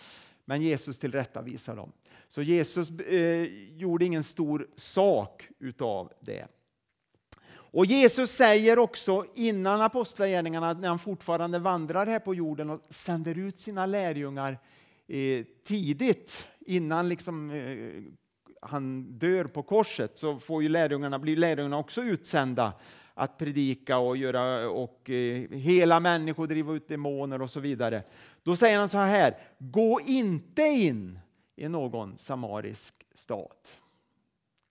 Men 0.45 0.63
Jesus 0.63 0.99
tillrättavisade 0.99 1.77
dem. 1.77 1.93
Så 2.29 2.43
Jesus 2.43 2.91
eh, 2.91 3.43
gjorde 3.77 4.05
ingen 4.05 4.25
stor 4.25 4.69
sak 4.77 5.49
utav 5.59 6.13
det. 6.21 6.47
Och 7.73 7.87
Jesus 7.87 8.31
säger 8.31 8.79
också 8.79 9.27
innan 9.35 9.81
apostlagärningarna, 9.81 10.73
när 10.73 10.89
han 10.89 10.99
fortfarande 10.99 11.59
vandrar 11.59 12.07
här 12.07 12.19
på 12.19 12.35
jorden 12.35 12.71
och 12.71 12.81
sänder 12.89 13.39
ut 13.39 13.61
sina 13.61 13.87
lärjungar 13.87 14.59
eh, 15.09 15.45
tidigt, 15.65 16.49
innan 16.61 17.09
liksom, 17.09 17.51
eh, 17.51 18.03
han 18.63 19.05
dör 19.19 19.45
på 19.45 19.63
korset, 19.63 20.19
så 20.19 20.39
får 20.39 20.63
ju 20.63 20.69
lärjungarna, 20.69 21.19
blir 21.19 21.37
lärjungarna 21.37 21.79
också 21.79 22.03
utsända 22.03 22.73
att 23.15 23.39
predika 23.39 23.99
och, 23.99 24.17
göra, 24.17 24.71
och 24.71 25.11
eh, 25.11 25.51
hela 25.51 26.01
människor, 26.01 26.47
driva 26.47 26.73
ut 26.73 26.89
demoner 26.89 27.43
och 27.43 27.51
så 27.51 27.61
vidare. 27.61 28.03
Då 28.43 28.57
säger 28.57 28.79
han 28.79 28.89
så 28.89 28.99
här, 28.99 29.39
gå 29.59 30.01
inte 30.07 30.63
in 30.63 31.19
i 31.57 31.69
någon 31.69 32.19
samarisk 32.19 32.95
stad. 33.15 33.57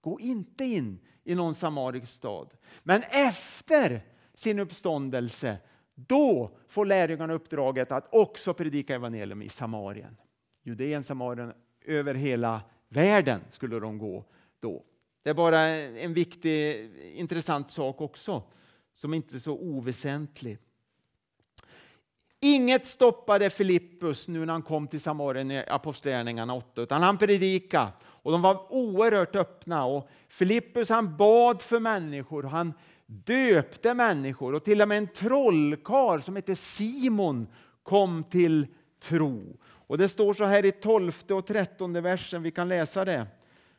Gå 0.01 0.19
inte 0.19 0.63
in 0.63 0.99
i 1.23 1.35
någon 1.35 1.53
samarisk 1.53 2.07
stad. 2.07 2.53
Men 2.83 3.03
efter 3.09 4.01
sin 4.33 4.59
uppståndelse, 4.59 5.57
då 5.95 6.51
får 6.67 6.85
lärjungarna 6.85 7.33
uppdraget 7.33 7.91
att 7.91 8.07
också 8.11 8.53
predika 8.53 8.95
evangelium 8.95 9.41
i 9.41 9.49
Samarien. 9.49 10.17
Judeen, 10.63 11.03
Samarien, 11.03 11.53
över 11.85 12.13
hela 12.13 12.61
världen 12.89 13.41
skulle 13.49 13.79
de 13.79 13.97
gå 13.97 14.25
då. 14.59 14.83
Det 15.23 15.29
är 15.29 15.33
bara 15.33 15.59
en 15.59 16.13
viktig, 16.13 16.89
intressant 17.13 17.71
sak 17.71 18.01
också, 18.01 18.43
som 18.93 19.13
inte 19.13 19.35
är 19.35 19.39
så 19.39 19.53
oväsentlig. 19.53 20.57
Inget 22.39 22.85
stoppade 22.85 23.49
Filippus 23.49 24.27
nu 24.27 24.45
när 24.45 24.53
han 24.53 24.61
kom 24.61 24.87
till 24.87 25.01
Samarien 25.01 25.51
i 25.51 25.63
Apostlagärningarna 25.67 26.53
8, 26.53 26.81
utan 26.81 27.03
han 27.03 27.17
predikade. 27.17 27.91
Och 28.23 28.31
de 28.31 28.41
var 28.41 28.73
oerhört 28.73 29.35
öppna. 29.35 29.85
Och 29.85 30.09
Filippus 30.29 30.89
han 30.89 31.17
bad 31.17 31.61
för 31.61 31.79
människor, 31.79 32.43
han 32.43 32.73
döpte 33.05 33.93
människor 33.93 34.55
och 34.55 34.63
till 34.63 34.81
och 34.81 34.87
med 34.87 34.97
en 34.97 35.07
trollkar 35.07 36.19
som 36.19 36.35
hette 36.35 36.55
Simon 36.55 37.47
kom 37.83 38.23
till 38.23 38.67
tro. 38.99 39.57
Och 39.63 39.97
Det 39.97 40.09
står 40.09 40.33
så 40.33 40.45
här 40.45 40.65
i 40.65 40.71
12 40.71 41.11
och 41.29 41.45
13 41.45 41.93
versen, 41.93 42.43
vi 42.43 42.51
kan 42.51 42.67
läsa 42.67 43.05
det. 43.05 43.27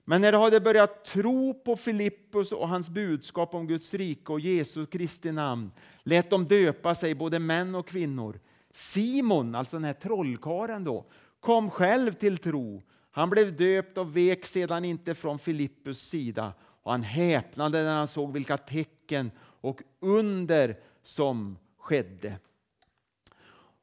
Men 0.04 0.20
när 0.20 0.32
de 0.32 0.42
hade 0.42 0.60
börjat 0.60 1.04
tro 1.04 1.54
på 1.54 1.76
Filippus 1.76 2.52
och 2.52 2.68
hans 2.68 2.90
budskap 2.90 3.54
om 3.54 3.66
Guds 3.66 3.94
rike 3.94 4.32
och 4.32 4.40
Jesu 4.40 4.86
Kristi 4.86 5.32
namn 5.32 5.70
lät 6.02 6.30
de 6.30 6.44
döpa 6.44 6.94
sig, 6.94 7.14
både 7.14 7.38
män 7.38 7.74
och 7.74 7.88
kvinnor. 7.88 8.40
Simon, 8.72 9.54
alltså 9.54 9.76
den 9.76 9.84
här 9.84 9.92
trollkaren 9.92 10.84
då, 10.84 11.04
kom 11.40 11.70
själv 11.70 12.12
till 12.12 12.38
tro. 12.38 12.82
Han 13.14 13.30
blev 13.30 13.56
döpt 13.56 13.98
och 13.98 14.16
vek 14.16 14.46
sedan 14.46 14.84
inte 14.84 15.14
från 15.14 15.38
Filippus 15.38 16.00
sida 16.08 16.52
och 16.82 16.90
han 16.90 17.02
häpnade 17.02 17.82
när 17.82 17.94
han 17.94 18.08
såg 18.08 18.32
vilka 18.32 18.56
tecken 18.56 19.30
och 19.60 19.82
under 20.00 20.76
som 21.02 21.58
skedde. 21.78 22.38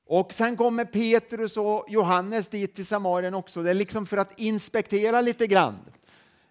Och 0.05 0.33
sen 0.33 0.57
kommer 0.57 0.85
Petrus 0.85 1.57
och 1.57 1.85
Johannes 1.87 2.49
dit 2.49 2.75
till 2.75 2.85
Samarien 2.85 3.33
också. 3.33 3.63
Det 3.63 3.69
är 3.69 3.73
liksom 3.73 4.05
för 4.05 4.17
att 4.17 4.39
inspektera 4.39 5.21
lite 5.21 5.47
grann. 5.47 5.79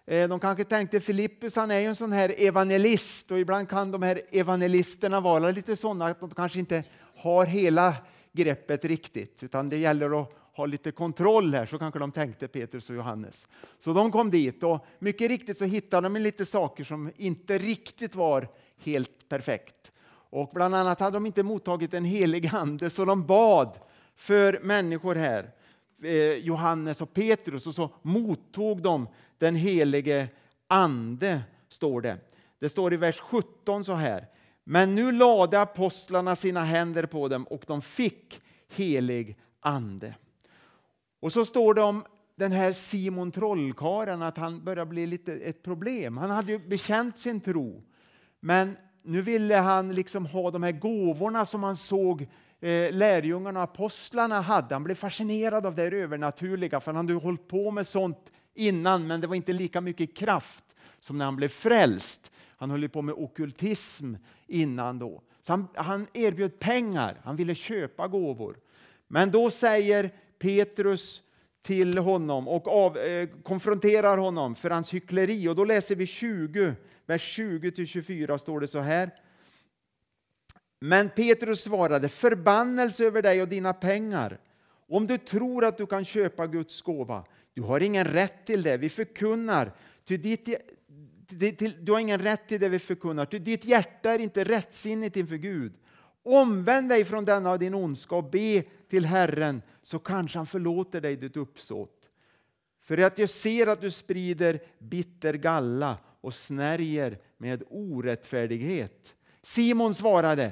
Eh, 0.05 0.29
de 0.29 0.39
kanske 0.39 0.63
tänkte 0.63 0.99
Filippus 0.99 1.55
han 1.55 1.71
är 1.71 1.79
ju 1.79 1.85
en 1.85 1.95
sån 1.95 2.11
här 2.11 2.35
evangelist 2.37 3.31
och 3.31 3.39
ibland 3.39 3.69
kan 3.69 3.91
de 3.91 4.03
här 4.03 4.21
evangelisterna 4.31 5.19
vara 5.19 5.51
lite 5.51 5.75
sådana 5.75 6.05
att 6.05 6.19
de 6.19 6.29
kanske 6.29 6.59
inte 6.59 6.83
har 7.15 7.45
hela 7.45 7.95
greppet 8.31 8.85
riktigt 8.85 9.43
utan 9.43 9.69
det 9.69 9.77
gäller 9.77 10.21
att 10.21 10.35
ha 10.53 10.65
lite 10.65 10.91
kontroll 10.91 11.53
här, 11.53 11.65
så 11.65 11.79
kanske 11.79 11.99
de 11.99 12.11
tänkte 12.11 12.47
Petrus 12.47 12.89
och 12.89 12.95
Johannes. 12.95 13.47
Så 13.79 13.93
de 13.93 14.11
kom 14.11 14.31
dit 14.31 14.63
och 14.63 14.85
mycket 14.99 15.29
riktigt 15.29 15.57
så 15.57 15.65
hittade 15.65 16.09
de 16.09 16.19
lite 16.19 16.45
saker 16.45 16.83
som 16.83 17.11
inte 17.15 17.57
riktigt 17.57 18.15
var 18.15 18.47
helt 18.77 19.29
perfekt. 19.29 19.91
Och 20.31 20.49
bland 20.53 20.75
annat 20.75 20.99
hade 20.99 21.15
de 21.15 21.25
inte 21.25 21.43
mottagit 21.43 21.93
en 21.93 22.05
helig 22.05 22.49
ande 22.53 22.89
så 22.89 23.05
de 23.05 23.25
bad 23.25 23.79
för 24.15 24.59
människor 24.63 25.15
här, 25.15 25.51
eh, 26.03 26.33
Johannes 26.33 27.01
och 27.01 27.13
Petrus, 27.13 27.67
och 27.67 27.75
så 27.75 27.89
mottog 28.01 28.81
de 28.81 29.07
den 29.37 29.55
helige 29.55 30.27
ande, 30.67 31.41
står 31.69 32.01
det. 32.01 32.17
Det 32.59 32.69
står 32.69 32.93
i 32.93 32.97
vers 32.97 33.19
17 33.19 33.83
så 33.83 33.93
här. 33.93 34.27
Men 34.63 34.95
nu 34.95 35.11
lade 35.11 35.61
apostlarna 35.61 36.35
sina 36.35 36.63
händer 36.63 37.05
på 37.05 37.27
dem 37.27 37.43
och 37.43 37.63
de 37.67 37.81
fick 37.81 38.41
helig 38.67 39.37
ande. 39.59 40.15
Och 41.19 41.33
så 41.33 41.45
står 41.45 41.73
det 41.73 41.81
om 41.81 42.03
den 42.35 42.51
här 42.51 42.73
Simon 42.73 43.31
trollkaren 43.31 44.21
att 44.21 44.37
han 44.37 44.63
börjar 44.63 44.85
bli 44.85 45.07
lite 45.07 45.33
ett 45.33 45.63
problem. 45.63 46.17
Han 46.17 46.29
hade 46.29 46.51
ju 46.51 46.59
bekänt 46.59 47.17
sin 47.17 47.41
tro, 47.41 47.83
men 48.39 48.77
nu 49.03 49.21
ville 49.21 49.55
han 49.55 49.95
liksom 49.95 50.25
ha 50.25 50.51
de 50.51 50.63
här 50.63 50.71
gåvorna 50.71 51.45
som 51.45 51.63
han 51.63 51.77
såg 51.77 52.21
eh, 52.59 52.91
lärjungarna 52.91 53.59
och 53.59 53.63
apostlarna 53.63 54.41
hade. 54.41 54.75
Han 54.75 54.83
blev 54.83 54.95
fascinerad 54.95 55.65
av 55.65 55.75
det 55.75 55.83
övernaturliga, 55.83 56.79
för 56.79 56.93
han 56.93 57.07
hade 57.07 57.19
hållit 57.19 57.47
på 57.47 57.71
med 57.71 57.87
sånt 57.87 58.31
innan, 58.53 59.07
men 59.07 59.21
det 59.21 59.27
var 59.27 59.35
inte 59.35 59.53
lika 59.53 59.81
mycket 59.81 60.15
kraft 60.15 60.65
som 60.99 61.17
när 61.17 61.25
han 61.25 61.35
blev 61.35 61.47
frälst. 61.47 62.31
Han 62.57 62.71
höll 62.71 62.89
på 62.89 63.01
med 63.01 63.15
okultism 63.17 64.15
innan 64.47 64.99
då. 64.99 65.21
Så 65.41 65.53
han, 65.53 65.67
han 65.73 66.07
erbjöd 66.13 66.59
pengar, 66.59 67.17
han 67.23 67.35
ville 67.35 67.55
köpa 67.55 68.07
gåvor. 68.07 68.57
Men 69.07 69.31
då 69.31 69.51
säger 69.51 70.11
Petrus 70.39 71.21
till 71.61 71.97
honom 71.97 72.47
och 72.47 72.67
av, 72.67 72.97
eh, 72.97 73.29
konfronterar 73.43 74.17
honom 74.17 74.55
för 74.55 74.69
hans 74.69 74.93
hyckleri. 74.93 75.47
Och 75.47 75.55
då 75.55 75.65
läser 75.65 75.95
vi 75.95 76.05
20, 76.05 76.73
vers 77.05 77.21
20-24 77.21 78.37
står 78.37 78.59
det 78.59 78.67
så 78.67 78.79
här. 78.79 79.11
Men 80.79 81.09
Petrus 81.09 81.61
svarade, 81.61 82.09
förbannelse 82.09 83.05
över 83.05 83.21
dig 83.21 83.41
och 83.41 83.47
dina 83.47 83.73
pengar. 83.73 84.39
Om 84.89 85.07
du 85.07 85.17
tror 85.17 85.65
att 85.65 85.77
du 85.77 85.85
kan 85.85 86.05
köpa 86.05 86.47
Guds 86.47 86.81
gåva, 86.81 87.25
du 87.53 87.61
har 87.61 87.79
ingen 87.79 88.05
rätt 88.05 88.45
till 88.45 88.63
det. 88.63 88.77
Vi 88.77 88.89
förkunnar, 88.89 89.71
till 90.05 90.21
ditt, 90.21 90.45
till, 91.57 91.85
du 91.85 91.91
har 91.91 91.99
ingen 91.99 92.19
rätt 92.19 92.47
till 92.47 92.59
det 92.59 92.69
vi 92.69 92.79
förkunnar, 92.79 93.25
ty 93.25 93.39
ditt 93.39 93.65
hjärta 93.65 94.13
är 94.13 94.19
inte 94.19 94.43
rättsinnigt 94.43 95.17
inför 95.17 95.35
Gud. 95.35 95.73
Omvänd 96.23 96.89
dig 96.89 97.05
från 97.05 97.25
denna 97.25 97.57
din 97.57 97.73
ondska 97.73 98.15
och 98.15 98.29
be 98.29 98.63
till 98.89 99.05
Herren 99.05 99.61
så 99.81 99.99
kanske 99.99 100.39
han 100.39 100.45
förlåter 100.45 101.01
dig 101.01 101.15
ditt 101.15 101.37
uppsåt. 101.37 102.09
För 102.81 102.97
att 102.97 103.17
jag 103.17 103.29
ser 103.29 103.67
att 103.67 103.81
du 103.81 103.91
sprider 103.91 104.59
bitter 104.79 105.33
galla 105.33 105.97
och 106.21 106.33
snärjer 106.33 107.19
med 107.37 107.63
orättfärdighet. 107.69 109.13
Simon 109.41 109.93
svarade, 109.93 110.51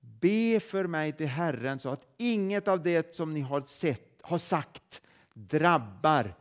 be 0.00 0.60
för 0.60 0.86
mig 0.86 1.12
till 1.12 1.26
Herren 1.26 1.78
så 1.78 1.88
att 1.88 2.06
inget 2.16 2.68
av 2.68 2.82
det 2.82 3.14
som 3.14 3.34
ni 3.34 3.40
har, 3.40 3.60
sett, 3.60 4.18
har 4.22 4.38
sagt 4.38 5.02
drabbar 5.34 6.34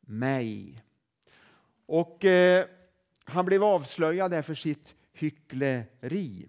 mig. 0.00 0.78
Och 1.86 2.24
eh, 2.24 2.66
han 3.24 3.44
blev 3.44 3.64
avslöjad 3.64 4.44
för 4.44 4.54
sitt 4.54 4.94
hyckleri. 5.12 6.48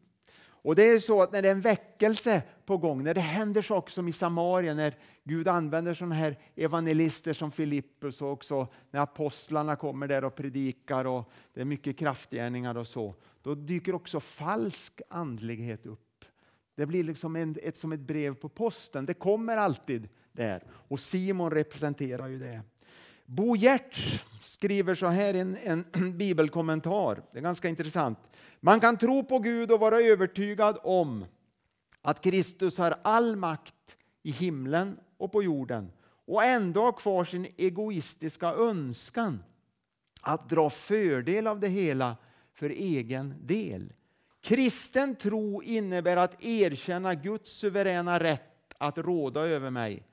Och 0.63 0.75
det 0.75 0.89
är 0.89 0.99
så 0.99 1.21
att 1.21 1.31
när 1.31 1.41
det 1.41 1.47
är 1.47 1.51
en 1.51 1.61
väckelse 1.61 2.41
på 2.65 2.77
gång, 2.77 3.03
när 3.03 3.13
det 3.13 3.21
händer 3.21 3.61
saker 3.61 3.91
som 3.91 4.07
i 4.07 4.11
Samarien, 4.11 4.77
när 4.77 4.95
Gud 5.23 5.47
använder 5.47 5.93
sådana 5.93 6.15
här 6.15 6.39
evangelister 6.55 7.33
som 7.33 7.51
Filippus 7.51 8.21
och 8.21 8.31
också 8.31 8.67
när 8.91 9.01
apostlarna 9.01 9.75
kommer 9.75 10.07
där 10.07 10.23
och 10.23 10.35
predikar 10.35 11.05
och 11.05 11.31
det 11.53 11.61
är 11.61 11.65
mycket 11.65 11.97
kraftgärningar 11.97 12.77
och 12.77 12.87
så, 12.87 13.15
då 13.41 13.55
dyker 13.55 13.95
också 13.95 14.19
falsk 14.19 15.01
andlighet 15.09 15.85
upp. 15.85 16.25
Det 16.75 16.85
blir 16.85 17.03
liksom 17.03 17.35
en, 17.35 17.55
ett, 17.63 17.77
som 17.77 17.91
ett 17.91 17.99
brev 17.99 18.35
på 18.35 18.49
posten. 18.49 19.05
Det 19.05 19.13
kommer 19.13 19.57
alltid 19.57 20.09
där. 20.31 20.63
Och 20.71 20.99
Simon 20.99 21.51
representerar 21.51 22.27
ju 22.27 22.39
det. 22.39 22.61
Bo 23.25 23.55
Giertz 23.55 24.23
skriver 24.41 24.95
så 24.95 25.07
här 25.07 25.33
i 25.33 25.39
en, 25.39 25.57
en 25.93 26.17
bibelkommentar. 26.17 27.23
Det 27.31 27.37
är 27.37 27.41
ganska 27.41 27.69
intressant. 27.69 28.19
Man 28.59 28.79
kan 28.79 28.97
tro 28.97 29.23
på 29.23 29.39
Gud 29.39 29.71
och 29.71 29.79
vara 29.79 30.01
övertygad 30.01 30.77
om 30.83 31.25
att 32.01 32.21
Kristus 32.21 32.77
har 32.77 32.95
all 33.01 33.35
makt 33.35 33.97
i 34.23 34.31
himlen 34.31 34.97
och 35.17 35.31
på 35.31 35.43
jorden 35.43 35.91
och 36.25 36.43
ändå 36.43 36.81
ha 36.81 36.91
kvar 36.91 37.23
sin 37.23 37.47
egoistiska 37.57 38.47
önskan 38.47 39.43
att 40.21 40.49
dra 40.49 40.69
fördel 40.69 41.47
av 41.47 41.59
det 41.59 41.67
hela 41.67 42.17
för 42.53 42.69
egen 42.69 43.35
del. 43.41 43.93
Kristen 44.41 45.15
tro 45.15 45.63
innebär 45.63 46.17
att 46.17 46.43
erkänna 46.43 47.15
Guds 47.15 47.51
suveräna 47.51 48.19
rätt 48.19 48.73
att 48.77 48.97
råda 48.97 49.41
över 49.41 49.69
mig, 49.69 50.03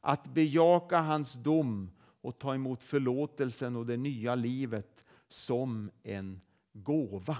att 0.00 0.24
bejaka 0.34 0.98
hans 0.98 1.34
dom 1.34 1.90
och 2.26 2.38
ta 2.38 2.54
emot 2.54 2.82
förlåtelsen 2.82 3.76
och 3.76 3.86
det 3.86 3.96
nya 3.96 4.34
livet 4.34 5.04
som 5.28 5.90
en 6.02 6.40
gåva. 6.72 7.36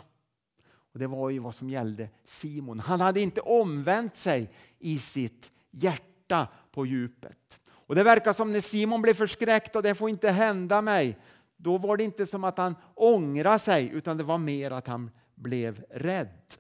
Och 0.93 0.99
Det 0.99 1.07
var 1.07 1.31
ju 1.31 1.39
vad 1.39 1.55
som 1.55 1.71
gällde 1.71 2.09
Simon. 2.25 2.81
Han 2.81 3.01
hade 3.01 3.21
inte 3.21 3.41
omvänt 3.41 4.17
sig 4.17 4.51
i 4.79 4.99
sitt 4.99 5.51
hjärta 5.71 6.49
på 6.73 6.87
djupet. 6.87 7.61
Och 7.69 7.95
Det 7.95 8.03
verkar 8.03 8.33
som 8.33 8.53
när 8.53 8.61
Simon 8.61 9.03
blev 9.03 9.15
förskräckt 9.15 9.77
och 9.77 9.83
det 9.83 9.95
får 9.95 10.11
inte 10.11 10.31
hända 10.31 10.83
mig. 10.83 11.19
Då 11.57 11.79
var 11.79 11.97
det 11.97 12.05
inte 12.05 12.27
som 12.27 12.45
att 12.45 12.59
han 12.59 12.75
ångrade 12.95 13.59
sig 13.59 13.89
utan 13.89 14.17
det 14.17 14.25
var 14.25 14.39
mer 14.39 14.71
att 14.71 14.87
han 14.87 15.11
blev 15.35 15.85
rädd. 15.91 16.55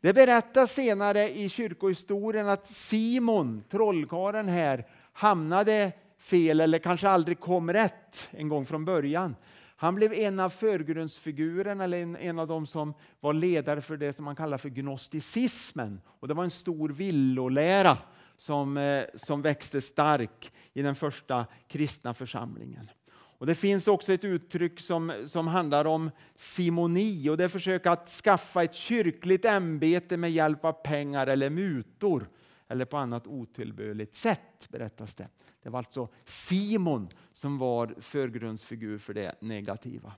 Det 0.00 0.12
berättas 0.12 0.72
senare 0.72 1.30
i 1.38 1.48
kyrkohistorien 1.48 2.48
att 2.48 2.66
Simon, 2.66 3.62
trollkaren 3.68 4.48
här, 4.48 4.86
hamnade 5.12 5.92
fel 6.18 6.60
eller 6.60 6.78
kanske 6.78 7.08
aldrig 7.08 7.40
kom 7.40 7.72
rätt 7.72 8.28
en 8.30 8.48
gång 8.48 8.66
från 8.66 8.84
början. 8.84 9.36
Han 9.76 9.94
blev 9.94 10.12
en 10.12 10.40
av 10.40 10.50
förgrundsfigurerna, 10.50 11.84
eller 11.84 12.02
en, 12.02 12.16
en, 12.16 12.38
av 12.38 12.46
de 12.46 12.66
som 12.66 12.94
var 13.20 13.32
ledare 13.32 13.80
för 13.80 13.96
det 13.96 14.12
som 14.12 14.24
man 14.24 14.36
kallar 14.36 14.58
för 14.58 14.68
gnosticismen. 14.68 16.00
Och 16.06 16.28
det 16.28 16.34
var 16.34 16.44
en 16.44 16.50
stor 16.50 16.88
villolära 16.88 17.98
som, 18.36 18.76
eh, 18.76 19.04
som 19.14 19.42
växte 19.42 19.80
stark 19.80 20.52
i 20.72 20.82
den 20.82 20.94
första 20.94 21.46
kristna 21.68 22.14
församlingen. 22.14 22.90
Och 23.10 23.46
Det 23.46 23.54
finns 23.54 23.88
också 23.88 24.12
ett 24.12 24.24
uttryck 24.24 24.80
som, 24.80 25.12
som 25.26 25.46
handlar 25.46 25.84
om 25.84 26.10
simoni 26.34 27.28
och 27.28 27.36
det 27.36 27.44
är 27.44 27.48
försök 27.48 27.86
att 27.86 28.08
skaffa 28.08 28.62
ett 28.62 28.74
kyrkligt 28.74 29.44
ämbete 29.44 30.16
med 30.16 30.30
hjälp 30.30 30.64
av 30.64 30.72
pengar 30.72 31.26
eller 31.26 31.50
mutor 31.50 32.28
eller 32.68 32.84
på 32.84 32.96
annat 32.96 33.26
otillbörligt 33.26 34.14
sätt, 34.14 34.68
berättas 34.68 35.14
det. 35.14 35.28
Det 35.68 35.72
var 35.72 35.78
alltså 35.78 36.08
Simon 36.24 37.08
som 37.32 37.58
var 37.58 37.94
förgrundsfigur 38.00 38.98
för 38.98 39.14
det 39.14 39.34
negativa. 39.40 40.12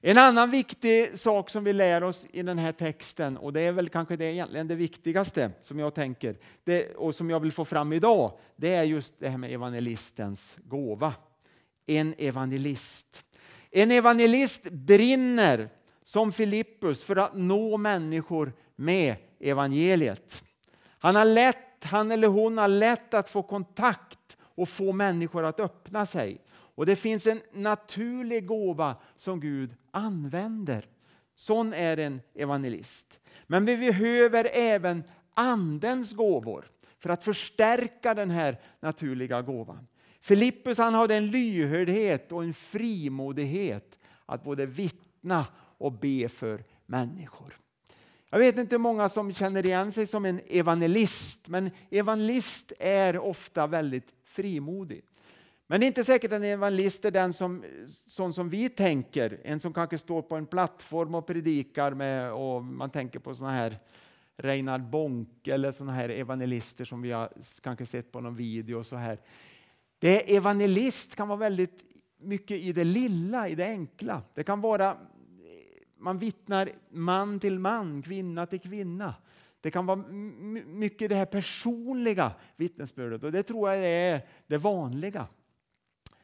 En 0.00 0.18
annan 0.18 0.50
viktig 0.50 1.18
sak 1.18 1.50
som 1.50 1.64
vi 1.64 1.72
lär 1.72 2.04
oss 2.04 2.26
i 2.32 2.42
den 2.42 2.58
här 2.58 2.72
texten, 2.72 3.36
och 3.36 3.52
det 3.52 3.60
är 3.60 3.72
väl 3.72 3.88
kanske 3.88 4.16
det 4.16 4.24
egentligen 4.24 4.68
det 4.68 4.74
viktigaste 4.74 5.50
som 5.60 5.78
jag 5.78 5.94
tänker 5.94 6.38
det, 6.64 6.94
och 6.94 7.14
som 7.14 7.30
jag 7.30 7.40
vill 7.40 7.52
få 7.52 7.64
fram 7.64 7.92
idag, 7.92 8.38
det 8.56 8.74
är 8.74 8.84
just 8.84 9.14
det 9.18 9.28
här 9.28 9.38
med 9.38 9.52
evangelistens 9.52 10.56
gåva. 10.64 11.14
En 11.86 12.14
evangelist. 12.18 13.24
En 13.70 13.90
evangelist 13.90 14.70
brinner 14.70 15.68
som 16.04 16.32
Filippus 16.32 17.02
för 17.02 17.16
att 17.16 17.36
nå 17.36 17.76
människor 17.76 18.52
med 18.74 19.16
evangeliet. 19.40 20.42
Han, 20.98 21.16
har 21.16 21.24
lätt, 21.24 21.84
han 21.84 22.10
eller 22.10 22.28
hon 22.28 22.58
har 22.58 22.68
lätt 22.68 23.14
att 23.14 23.28
få 23.28 23.42
kontakt 23.42 24.15
och 24.56 24.68
få 24.68 24.92
människor 24.92 25.44
att 25.44 25.60
öppna 25.60 26.06
sig. 26.06 26.40
Och 26.48 26.86
Det 26.86 26.96
finns 26.96 27.26
en 27.26 27.40
naturlig 27.52 28.46
gåva 28.46 28.96
som 29.16 29.40
Gud 29.40 29.74
använder. 29.90 30.88
Sån 31.34 31.72
är 31.72 31.96
en 31.96 32.20
evangelist. 32.34 33.20
Men 33.46 33.64
vi 33.64 33.76
behöver 33.76 34.48
även 34.52 35.04
Andens 35.34 36.12
gåvor 36.12 36.70
för 36.98 37.10
att 37.10 37.24
förstärka 37.24 38.14
den 38.14 38.30
här 38.30 38.60
naturliga 38.80 39.42
gåvan. 39.42 39.86
Filippus 40.20 40.78
han 40.78 40.94
hade 40.94 41.14
en 41.14 41.30
lyhördhet 41.30 42.32
och 42.32 42.44
en 42.44 42.54
frimodighet 42.54 43.98
att 44.26 44.44
både 44.44 44.66
vittna 44.66 45.46
och 45.78 45.92
be 45.92 46.28
för 46.28 46.64
människor. 46.86 47.58
Jag 48.30 48.38
vet 48.38 48.58
inte 48.58 48.74
hur 48.74 48.80
många 48.80 49.08
som 49.08 49.32
känner 49.32 49.66
igen 49.66 49.92
sig 49.92 50.06
som 50.06 50.24
en 50.24 50.40
evangelist, 50.46 51.48
men 51.48 51.70
evangelist 51.90 52.72
är 52.78 53.18
ofta 53.18 53.66
väldigt 53.66 54.15
frimodig. 54.36 55.04
Men 55.66 55.80
det 55.80 55.86
är 55.86 55.88
inte 55.88 56.04
säkert 56.04 56.32
att 56.32 56.36
en 56.36 56.44
evangelist 56.44 57.04
är 57.04 57.10
den 57.10 57.32
som, 57.32 57.64
sån 58.06 58.32
som 58.32 58.48
vi 58.48 58.68
tänker. 58.68 59.40
En 59.44 59.60
som 59.60 59.72
kanske 59.72 59.98
står 59.98 60.22
på 60.22 60.36
en 60.36 60.46
plattform 60.46 61.14
och 61.14 61.26
predikar 61.26 61.94
med, 61.94 62.32
och 62.32 62.64
man 62.64 62.90
tänker 62.90 63.18
på 63.18 63.34
såna 63.34 63.50
här 63.50 63.78
Reinhard 64.36 64.82
Bonk 64.82 65.48
eller 65.48 65.72
såna 65.72 65.92
här 65.92 66.08
evangelister 66.08 66.84
som 66.84 67.02
vi 67.02 67.12
har 67.12 67.32
kanske 67.62 67.86
sett 67.86 68.12
på 68.12 68.20
någon 68.20 68.34
video. 68.34 68.78
Och 68.78 68.86
så 68.86 68.96
här. 68.96 69.18
Det 69.98 70.36
evangelist 70.36 71.16
kan 71.16 71.28
vara 71.28 71.38
väldigt 71.38 71.84
mycket 72.18 72.60
i 72.60 72.72
det 72.72 72.84
lilla, 72.84 73.48
i 73.48 73.54
det 73.54 73.66
enkla. 73.66 74.22
Det 74.34 74.42
kan 74.42 74.60
vara 74.60 74.96
man 75.98 76.18
vittnar 76.18 76.70
man 76.88 77.40
till 77.40 77.58
man, 77.58 78.02
kvinna 78.02 78.46
till 78.46 78.60
kvinna. 78.60 79.14
Det 79.66 79.70
kan 79.70 79.86
vara 79.86 79.96
mycket 80.66 81.08
det 81.08 81.14
här 81.14 81.26
personliga 81.26 82.32
vittnesbördet 82.56 83.22
och 83.22 83.32
det 83.32 83.42
tror 83.42 83.70
jag 83.70 83.84
är 83.84 84.20
det 84.46 84.58
vanliga. 84.58 85.26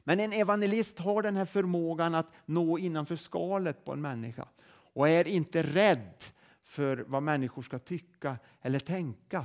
Men 0.05 0.21
en 0.21 0.33
evangelist 0.33 0.99
har 0.99 1.23
den 1.23 1.37
här 1.37 1.45
förmågan 1.45 2.15
att 2.15 2.31
nå 2.47 2.79
innanför 2.79 3.17
skalet 3.17 3.85
på 3.85 3.93
en 3.93 4.01
människa 4.01 4.49
och 4.69 5.09
är 5.09 5.29
inte 5.29 5.63
rädd 5.63 6.25
för 6.65 7.05
vad 7.09 7.23
människor 7.23 7.63
ska 7.63 7.79
tycka 7.79 8.37
eller 8.61 8.79
tänka. 8.79 9.45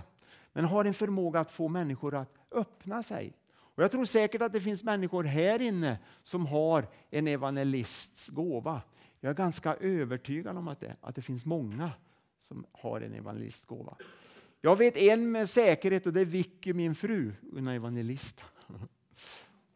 Men 0.53 0.65
har 0.65 0.85
en 0.85 0.93
förmåga 0.93 1.39
att 1.39 1.51
få 1.51 1.67
människor 1.67 2.15
att 2.15 2.33
öppna 2.51 3.03
sig. 3.03 3.33
Och 3.53 3.83
jag 3.83 3.91
tror 3.91 4.05
säkert 4.05 4.41
att 4.41 4.53
det 4.53 4.61
finns 4.61 4.83
människor 4.83 5.23
här 5.23 5.61
inne 5.61 5.97
som 6.23 6.45
har 6.45 6.87
en 7.09 7.27
evangelists 7.27 8.29
gåva. 8.29 8.81
Jag 9.19 9.29
är 9.29 9.33
ganska 9.33 9.75
övertygad 9.75 10.57
om 10.57 10.67
att 10.67 10.79
det, 10.79 10.95
att 11.01 11.15
det 11.15 11.21
finns 11.21 11.45
många 11.45 11.91
som 12.39 12.65
har 12.71 13.01
en 13.01 13.13
evangelistgåva. 13.13 13.97
Jag 14.61 14.75
vet 14.75 14.97
en 14.97 15.31
med 15.31 15.49
säkerhet 15.49 16.07
och 16.07 16.13
det 16.13 16.21
är 16.21 16.25
Vicky, 16.25 16.73
min 16.73 16.95
fru. 16.95 17.33
Hon 17.51 17.67
är 17.67 17.75
evangelist. 17.75 18.41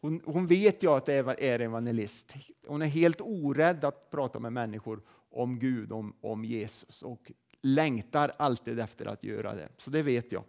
Hon, 0.02 0.22
hon 0.26 0.48
vet 0.48 0.84
ju 0.84 0.90
att 0.90 1.06
det 1.06 1.14
är 1.40 1.60
evangelist. 1.60 2.34
Hon 2.68 2.82
är 2.82 2.86
helt 2.86 3.22
orädd 3.22 3.86
att 3.86 4.10
prata 4.10 4.40
med 4.40 4.54
människor 4.54 5.02
om 5.30 5.60
Gud, 5.60 5.92
om, 5.92 6.16
om 6.22 6.46
Jesus 6.46 7.02
och 7.02 7.32
längtar 7.62 8.32
alltid 8.38 8.80
efter 8.80 9.06
att 9.06 9.24
göra 9.24 9.56
det. 9.56 9.70
Så 9.78 9.92
det 9.92 10.02
vet 10.02 10.32
jag. 10.32 10.44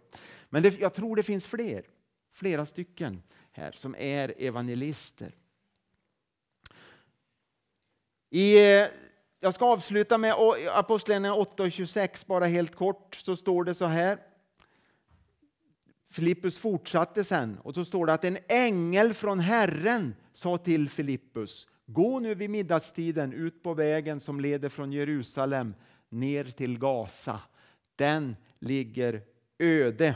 Men 0.49 0.63
det, 0.63 0.79
jag 0.79 0.93
tror 0.93 1.15
det 1.15 1.23
finns 1.23 1.45
fler, 1.45 1.85
flera 2.31 2.65
stycken 2.65 3.23
här 3.51 3.71
som 3.71 3.95
är 3.95 4.33
evangelister. 4.37 5.35
I 8.29 8.77
eh, 8.77 8.87
jag 9.43 9.53
ska 9.53 9.65
avsluta 9.65 10.17
med 10.17 10.33
Apostlagärningarna 10.73 11.43
8.26. 11.43 12.27
bara 12.27 12.45
helt 12.45 12.75
kort. 12.75 13.15
Så 13.15 13.35
står 13.35 13.63
det 13.63 13.73
så 13.73 13.85
här. 13.85 14.17
Filippus 16.11 16.57
fortsatte 16.57 17.23
sen 17.23 17.59
och 17.63 17.75
så 17.75 17.85
står 17.85 18.05
det 18.05 18.13
att 18.13 18.25
en 18.25 18.37
ängel 18.49 19.13
från 19.13 19.39
Herren 19.39 20.15
sa 20.33 20.57
till 20.57 20.89
Filippus 20.89 21.67
Gå 21.85 22.19
nu 22.19 22.35
vid 22.35 22.49
middagstiden 22.49 23.33
ut 23.33 23.63
på 23.63 23.73
vägen 23.73 24.19
som 24.19 24.39
leder 24.39 24.69
från 24.69 24.91
Jerusalem 24.91 25.75
ner 26.09 26.43
till 26.43 26.79
Gaza. 26.79 27.39
Den 27.95 28.35
ligger 28.59 29.21
öde. 29.59 30.15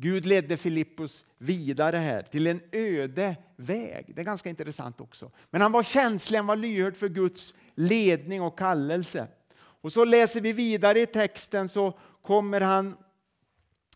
Gud 0.00 0.26
ledde 0.26 0.56
Filippus 0.56 1.24
vidare 1.38 1.96
här 1.96 2.22
till 2.22 2.46
en 2.46 2.60
öde 2.72 3.36
väg. 3.56 4.12
Det 4.14 4.20
är 4.20 4.24
ganska 4.24 4.48
intressant 4.48 5.00
också. 5.00 5.30
Men 5.50 5.60
han 5.60 5.72
var 5.72 5.82
känslig, 5.82 6.38
han 6.38 6.46
var 6.46 6.56
lyhörd 6.56 6.96
för 6.96 7.08
Guds 7.08 7.54
ledning 7.74 8.42
och 8.42 8.58
kallelse. 8.58 9.28
Och 9.56 9.92
så 9.92 10.04
läser 10.04 10.40
vi 10.40 10.52
vidare 10.52 11.00
i 11.00 11.06
texten 11.06 11.68
så 11.68 11.98
kommer, 12.22 12.60
han, 12.60 12.96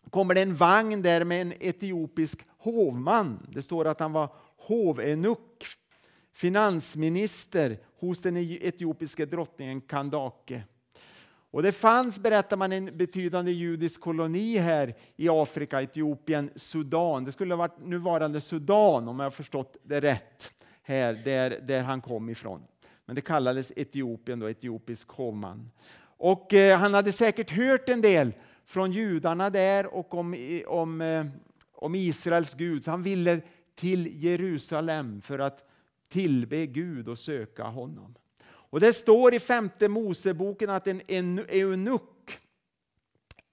kommer 0.09 0.35
det 0.35 0.41
en 0.41 0.55
vagn 0.55 1.01
där 1.01 1.23
med 1.23 1.41
en 1.41 1.53
etiopisk 1.59 2.39
hovman. 2.57 3.47
Det 3.49 3.63
står 3.63 3.87
att 3.87 3.99
han 3.99 4.11
var 4.11 4.35
hovenuck, 4.57 5.65
finansminister 6.33 7.79
hos 7.99 8.21
den 8.21 8.37
etiopiska 8.37 9.25
drottningen 9.25 9.81
Kandake. 9.81 10.63
Och 11.53 11.63
det 11.63 11.71
fanns, 11.71 12.19
berättar 12.19 12.57
man, 12.57 12.71
en 12.71 12.97
betydande 12.97 13.51
judisk 13.51 14.01
koloni 14.01 14.57
här 14.57 14.95
i 15.15 15.29
Afrika, 15.29 15.81
Etiopien, 15.81 16.49
Sudan. 16.55 17.25
Det 17.25 17.31
skulle 17.31 17.53
ha 17.53 17.57
varit 17.57 17.79
nuvarande 17.85 18.41
Sudan 18.41 19.07
om 19.07 19.19
jag 19.19 19.25
har 19.25 19.31
förstått 19.31 19.77
det 19.83 19.99
rätt, 19.99 20.51
här 20.83 21.13
där, 21.13 21.59
där 21.61 21.83
han 21.83 22.01
kom 22.01 22.29
ifrån. 22.29 22.61
Men 23.05 23.15
det 23.15 23.21
kallades 23.21 23.71
Etiopien, 23.75 24.39
då, 24.39 24.47
etiopisk 24.47 25.09
hovman. 25.09 25.71
Och 26.17 26.53
eh, 26.53 26.77
han 26.79 26.93
hade 26.93 27.11
säkert 27.11 27.51
hört 27.51 27.89
en 27.89 28.01
del 28.01 28.33
från 28.65 28.91
judarna 28.91 29.49
där 29.49 29.85
och 29.85 30.13
om, 30.13 30.61
om, 30.67 31.01
eh, 31.01 31.25
om 31.71 31.95
Israels 31.95 32.53
Gud. 32.53 32.83
Så 32.83 32.91
han 32.91 33.03
ville 33.03 33.41
till 33.75 34.23
Jerusalem 34.23 35.21
för 35.21 35.39
att 35.39 35.69
tillbe 36.09 36.65
Gud 36.65 37.07
och 37.07 37.19
söka 37.19 37.63
honom. 37.63 38.15
Och 38.73 38.79
Det 38.79 38.93
står 38.93 39.33
i 39.33 39.39
femte 39.39 39.87
Moseboken 39.87 40.69
att 40.69 40.87
en 40.87 41.39
eunuck 41.39 42.39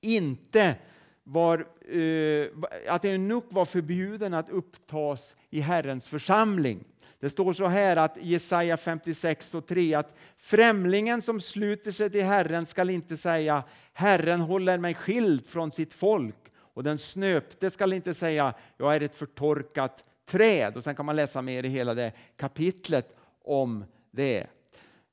inte 0.00 0.74
var, 1.22 1.58
eh, 1.94 2.46
att 2.88 3.04
eunuck 3.04 3.44
var 3.48 3.64
förbjuden 3.64 4.34
att 4.34 4.50
upptas 4.50 5.36
i 5.50 5.60
Herrens 5.60 6.08
församling. 6.08 6.84
Det 7.18 7.30
står 7.30 7.52
så 7.52 7.66
här 7.66 7.96
att 7.96 8.16
Jesaja 8.20 8.76
56 8.76 9.54
och 9.54 9.66
3 9.66 9.94
att 9.94 10.14
främlingen 10.36 11.22
som 11.22 11.40
sluter 11.40 11.92
sig 11.92 12.10
till 12.10 12.24
Herren 12.24 12.66
skall 12.66 12.90
inte 12.90 13.16
säga 13.16 13.62
Herren 13.92 14.40
håller 14.40 14.78
mig 14.78 14.94
skild 14.94 15.46
från 15.46 15.70
sitt 15.70 15.92
folk 15.92 16.52
och 16.56 16.82
den 16.82 16.98
snöpte 16.98 17.70
skall 17.70 17.92
inte 17.92 18.14
säga 18.14 18.54
jag 18.76 18.96
är 18.96 19.00
ett 19.00 19.16
förtorkat 19.16 20.04
träd. 20.26 20.76
Och 20.76 20.84
sen 20.84 20.94
kan 20.94 21.06
man 21.06 21.16
läsa 21.16 21.42
mer 21.42 21.64
i 21.64 21.68
hela 21.68 21.94
det 21.94 22.12
kapitlet 22.36 23.16
om 23.44 23.84
det. 24.10 24.46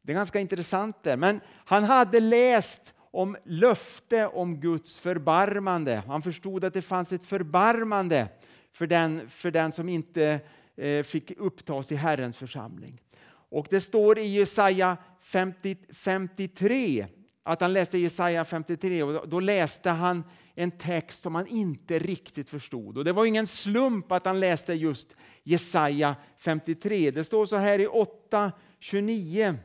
Det 0.07 0.13
är 0.13 0.15
ganska 0.15 0.39
intressant 0.39 1.03
där. 1.03 1.17
Men 1.17 1.41
han 1.65 1.83
hade 1.83 2.19
läst 2.19 2.93
om 3.11 3.37
löfte 3.45 4.27
om 4.27 4.59
Guds 4.59 4.99
förbarmande. 4.99 6.03
Han 6.07 6.21
förstod 6.21 6.63
att 6.63 6.73
det 6.73 6.81
fanns 6.81 7.13
ett 7.13 7.23
förbarmande 7.23 8.27
för 8.73 8.87
den, 8.87 9.29
för 9.29 9.51
den 9.51 9.71
som 9.71 9.89
inte 9.89 10.39
eh, 10.77 11.03
fick 11.03 11.31
upptas 11.31 11.91
i 11.91 11.95
Herrens 11.95 12.37
församling. 12.37 13.01
Och 13.29 13.67
det 13.69 13.81
står 13.81 14.19
i 14.19 14.27
Jesaja 14.27 14.97
50, 15.21 15.77
53 15.93 17.07
att 17.43 17.61
han 17.61 17.73
läste 17.73 17.97
Jesaja 17.97 18.45
53 18.45 19.03
och 19.03 19.29
då 19.29 19.39
läste 19.39 19.89
han 19.89 20.23
en 20.55 20.71
text 20.71 21.21
som 21.21 21.35
han 21.35 21.47
inte 21.47 21.99
riktigt 21.99 22.49
förstod. 22.49 22.97
Och 22.97 23.05
Det 23.05 23.13
var 23.13 23.25
ingen 23.25 23.47
slump 23.47 24.11
att 24.11 24.25
han 24.25 24.39
läste 24.39 24.73
just 24.73 25.15
Jesaja 25.43 26.15
53. 26.37 27.11
Det 27.11 27.23
står 27.23 27.45
så 27.45 27.55
här 27.55 27.79
i 27.79 27.87
8.29 27.87 29.57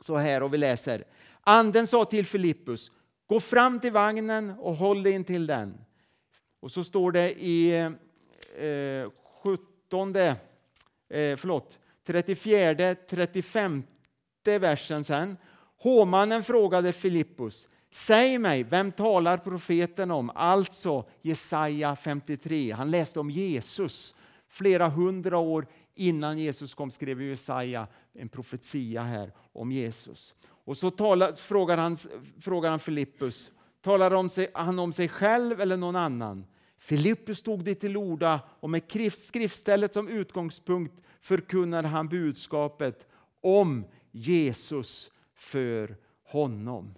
så 0.00 0.16
här 0.16 0.42
och 0.42 0.54
vi 0.54 0.58
läser. 0.58 1.04
Anden 1.40 1.86
sa 1.86 2.04
till 2.04 2.26
Filippus, 2.26 2.90
gå 3.26 3.40
fram 3.40 3.80
till 3.80 3.92
vagnen 3.92 4.50
och 4.58 4.76
håll 4.76 5.02
dig 5.02 5.12
in 5.12 5.24
till 5.24 5.46
den. 5.46 5.78
Och 6.60 6.72
så 6.72 6.84
står 6.84 7.12
det 7.12 7.32
i 7.32 7.70
eh, 8.58 9.10
17, 9.42 10.16
eh, 10.16 10.36
förlåt, 11.36 11.78
34, 12.06 12.94
35 12.94 13.82
versen 14.44 15.04
sen. 15.04 15.36
Hovmannen 15.82 16.42
frågade 16.42 16.92
Filippus, 16.92 17.68
säg 17.90 18.38
mig, 18.38 18.62
vem 18.62 18.92
talar 18.92 19.38
profeten 19.38 20.10
om? 20.10 20.30
Alltså 20.34 21.04
Jesaja 21.22 21.96
53. 21.96 22.72
Han 22.72 22.90
läste 22.90 23.20
om 23.20 23.30
Jesus 23.30 24.14
flera 24.48 24.88
hundra 24.88 25.38
år 25.38 25.66
innan 26.00 26.38
Jesus 26.38 26.74
kom 26.74 26.90
skrev 26.90 27.22
Jesaja 27.22 27.86
en 28.12 28.28
profetia 28.28 29.02
här 29.02 29.32
om 29.52 29.72
Jesus. 29.72 30.34
Och 30.48 30.78
så 30.78 30.90
talar, 30.90 31.32
frågar, 31.32 31.76
han, 31.76 31.96
frågar 32.40 32.70
han 32.70 32.80
Filippus, 32.80 33.52
talar 33.80 34.14
om 34.14 34.28
sig, 34.28 34.50
han 34.54 34.78
om 34.78 34.92
sig 34.92 35.08
själv 35.08 35.60
eller 35.60 35.76
någon 35.76 35.96
annan? 35.96 36.46
Filippus 36.78 37.42
tog 37.42 37.64
det 37.64 37.74
till 37.74 37.96
orda 37.96 38.40
och 38.60 38.70
med 38.70 38.82
skriftstället 39.16 39.94
som 39.94 40.08
utgångspunkt 40.08 40.94
förkunnade 41.20 41.88
han 41.88 42.08
budskapet 42.08 43.06
om 43.40 43.84
Jesus 44.10 45.10
för 45.34 45.96
honom. 46.24 46.94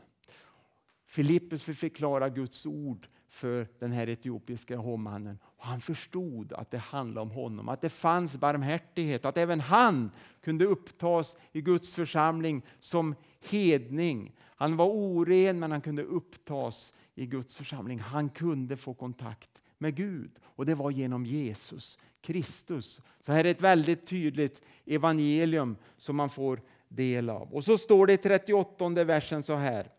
Filippus 1.07 1.69
vill 1.69 1.77
förklara 1.77 2.29
Guds 2.29 2.67
ord 2.67 3.09
för 3.33 3.69
den 3.79 3.93
här 3.93 4.09
etiopiska 4.09 4.77
hovmannen. 4.77 5.39
han 5.59 5.81
förstod 5.81 6.53
att 6.53 6.71
det 6.71 6.79
handlade 6.79 7.21
om 7.23 7.31
honom, 7.31 7.69
att 7.69 7.81
det 7.81 7.89
fanns 7.89 8.37
barmhärtighet, 8.37 9.25
att 9.25 9.37
även 9.37 9.61
han 9.61 10.11
kunde 10.41 10.65
upptas 10.65 11.37
i 11.53 11.61
Guds 11.61 11.95
församling 11.95 12.63
som 12.81 13.15
hedning. 13.41 14.33
Han 14.43 14.77
var 14.77 14.87
oren 14.87 15.59
men 15.59 15.71
han 15.71 15.81
kunde 15.81 16.03
upptas 16.03 16.95
i 17.15 17.27
Guds 17.27 17.57
församling. 17.57 17.99
Han 18.01 18.29
kunde 18.29 18.77
få 18.77 18.95
kontakt 18.95 19.63
med 19.79 19.95
Gud 19.95 20.31
och 20.43 20.67
det 20.67 20.75
var 20.75 20.91
genom 20.91 21.27
Jesus 21.27 21.99
Kristus. 22.21 23.01
Så 23.21 23.33
här 23.33 23.45
är 23.45 23.51
ett 23.51 23.61
väldigt 23.61 24.07
tydligt 24.07 24.63
evangelium 24.87 25.77
som 25.97 26.17
man 26.17 26.31
får 26.31 26.61
del 26.89 27.31
av. 27.31 27.55
Och 27.55 27.65
så 27.65 27.79
står 27.79 28.07
det 28.07 28.13
i 28.13 28.17
38 28.17 28.89
versen 29.05 29.43
så 29.43 29.55
här. 29.55 29.91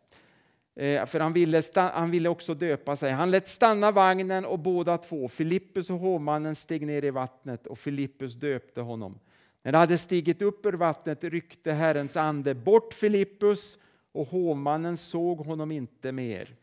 Eh, 0.75 1.05
för 1.05 1.19
han 1.19 1.33
ville, 1.33 1.61
han 1.75 2.11
ville 2.11 2.29
också 2.29 2.53
döpa 2.53 2.95
sig. 2.95 3.11
Han 3.11 3.31
lät 3.31 3.47
stanna 3.47 3.91
vagnen 3.91 4.45
och 4.45 4.59
båda 4.59 4.97
två, 4.97 5.27
Filippus 5.27 5.89
och 5.89 5.99
hovmannen, 5.99 6.55
steg 6.55 6.85
ner 6.85 7.05
i 7.05 7.09
vattnet 7.09 7.67
och 7.67 7.79
Filippus 7.79 8.33
döpte 8.33 8.81
honom. 8.81 9.19
När 9.63 9.71
de 9.71 9.77
hade 9.77 9.97
stigit 9.97 10.41
upp 10.41 10.65
ur 10.65 10.73
vattnet 10.73 11.23
ryckte 11.23 11.71
Herrens 11.71 12.17
ande 12.17 12.53
bort 12.55 12.93
Filippus 12.93 13.77
och 14.11 14.27
hovmannen 14.27 14.97
såg 14.97 15.39
honom 15.39 15.71
inte 15.71 16.11
mer. 16.11 16.55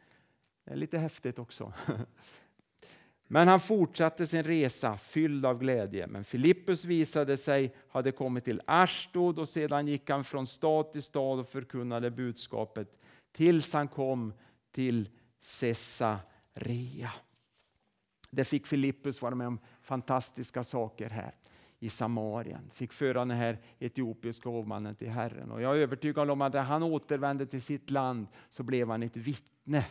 Det 0.64 0.72
är 0.72 0.76
lite 0.76 0.98
häftigt 0.98 1.38
också. 1.38 1.72
Men 3.26 3.48
han 3.48 3.60
fortsatte 3.60 4.26
sin 4.26 4.42
resa 4.42 4.96
fylld 4.96 5.46
av 5.46 5.58
glädje. 5.58 6.06
Men 6.06 6.24
Filippus 6.24 6.84
visade 6.84 7.36
sig 7.36 7.74
hade 7.88 8.12
kommit 8.12 8.44
till 8.44 8.62
Ashdod 8.64 9.38
och 9.38 9.48
sedan 9.48 9.86
gick 9.86 10.10
han 10.10 10.24
från 10.24 10.46
stad 10.46 10.92
till 10.92 11.02
stad 11.02 11.38
och 11.38 11.48
förkunnade 11.48 12.10
budskapet 12.10 13.00
tills 13.32 13.72
han 13.72 13.88
kom 13.88 14.32
till 14.72 15.08
Caesarea. 15.60 17.10
Där 18.30 18.44
fick 18.44 18.66
Filippus 18.66 19.22
vara 19.22 19.34
med 19.34 19.46
om 19.46 19.58
fantastiska 19.80 20.64
saker 20.64 21.10
här 21.10 21.34
i 21.78 21.88
Samarien. 21.88 22.70
Fick 22.74 22.92
föra 22.92 23.18
den 23.18 23.30
här 23.30 23.58
etiopiska 23.78 24.48
hovmannen 24.48 24.94
till 24.94 25.10
Herren. 25.10 25.50
Och 25.50 25.62
jag 25.62 25.76
är 25.76 25.80
övertygad 25.80 26.30
om 26.30 26.40
att 26.40 26.52
när 26.52 26.62
han 26.62 26.82
återvände 26.82 27.46
till 27.46 27.62
sitt 27.62 27.90
land 27.90 28.26
så 28.48 28.62
blev 28.62 28.88
han 28.90 29.02
ett 29.02 29.16
vittne. 29.16 29.86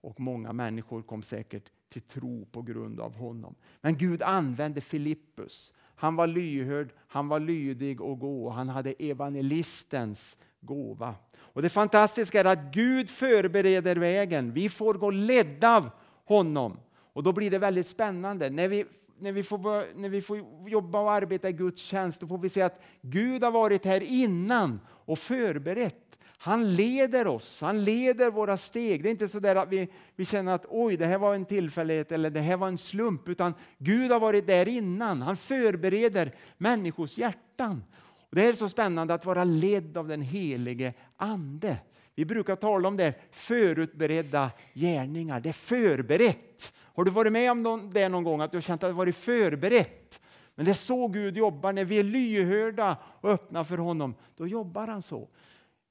Och 0.00 0.20
många 0.20 0.52
människor 0.52 1.02
kom 1.02 1.22
säkert 1.22 1.64
till 1.88 2.02
tro 2.02 2.46
på 2.46 2.62
grund 2.62 3.00
av 3.00 3.14
honom. 3.14 3.54
Men 3.80 3.96
Gud 3.96 4.22
använde 4.22 4.80
Filippus. 4.80 5.72
Han 5.94 6.16
var 6.16 6.26
lyhörd, 6.26 6.92
han 7.06 7.28
var 7.28 7.40
lydig 7.40 8.00
och 8.00 8.18
gå. 8.18 8.50
Han 8.50 8.68
hade 8.68 8.92
evangelistens 8.98 10.36
gåva. 10.60 11.14
Och 11.38 11.62
Det 11.62 11.68
fantastiska 11.68 12.40
är 12.40 12.44
att 12.44 12.72
Gud 12.72 13.10
förbereder 13.10 13.96
vägen. 13.96 14.52
Vi 14.52 14.68
får 14.68 14.94
gå 14.94 15.10
ledda 15.10 15.76
av 15.76 15.90
honom. 16.24 16.76
Och 17.12 17.22
Då 17.22 17.32
blir 17.32 17.50
det 17.50 17.58
väldigt 17.58 17.86
spännande. 17.86 18.50
När 18.50 18.68
vi, 18.68 18.84
när 19.18 19.32
vi, 19.32 19.42
får, 19.42 19.98
när 19.98 20.08
vi 20.08 20.22
får 20.22 20.38
jobba 20.66 21.00
och 21.00 21.12
arbeta 21.12 21.48
i 21.48 21.52
Guds 21.52 21.82
tjänst 21.82 22.20
då 22.20 22.26
får 22.26 22.38
vi 22.38 22.48
se 22.48 22.62
att 22.62 22.82
Gud 23.02 23.44
har 23.44 23.50
varit 23.50 23.84
här 23.84 24.00
innan 24.00 24.80
och 24.88 25.18
förberett. 25.18 26.18
Han 26.42 26.74
leder 26.74 27.26
oss, 27.26 27.60
han 27.60 27.84
leder 27.84 28.30
våra 28.30 28.56
steg. 28.56 29.02
Det 29.02 29.08
är 29.08 29.10
inte 29.10 29.28
så 29.28 29.40
där 29.40 29.56
att 29.56 29.68
vi, 29.68 29.88
vi 30.16 30.24
känner 30.24 30.54
att 30.54 30.66
oj, 30.68 30.96
det 30.96 31.06
här 31.06 31.18
var 31.18 31.34
en 31.34 31.44
tillfällighet 31.44 32.12
eller 32.12 32.30
det 32.30 32.40
här 32.40 32.56
var 32.56 32.68
en 32.68 32.78
slump, 32.78 33.28
utan 33.28 33.54
Gud 33.78 34.10
har 34.10 34.20
varit 34.20 34.46
där 34.46 34.68
innan. 34.68 35.22
Han 35.22 35.36
förbereder 35.36 36.34
människors 36.58 37.18
hjärtan. 37.18 37.82
Och 38.30 38.36
det 38.36 38.46
är 38.46 38.52
så 38.52 38.68
spännande 38.68 39.14
att 39.14 39.24
vara 39.24 39.44
ledd 39.44 39.96
av 39.96 40.08
den 40.08 40.22
helige 40.22 40.94
Ande. 41.16 41.78
Vi 42.14 42.24
brukar 42.24 42.56
tala 42.56 42.88
om 42.88 42.96
det, 42.96 43.14
förutberedda 43.30 44.50
gärningar. 44.74 45.40
Det 45.40 45.48
är 45.48 45.52
förberett. 45.52 46.72
Har 46.78 47.04
du 47.04 47.10
varit 47.10 47.32
med 47.32 47.50
om 47.50 47.90
det 47.94 48.08
någon 48.08 48.24
gång, 48.24 48.40
att 48.40 48.52
du 48.52 48.56
har 48.56 48.62
känt 48.62 48.82
att 48.82 48.90
det 48.90 48.94
varit 48.94 49.16
förberett? 49.16 50.20
Men 50.54 50.64
det 50.64 50.70
är 50.70 50.74
så 50.74 51.08
Gud 51.08 51.36
jobbar, 51.36 51.72
när 51.72 51.84
vi 51.84 51.98
är 51.98 52.02
lyhörda 52.02 52.96
och 53.20 53.30
öppna 53.30 53.64
för 53.64 53.78
honom. 53.78 54.14
Då 54.36 54.46
jobbar 54.46 54.86
han 54.86 55.02
så. 55.02 55.28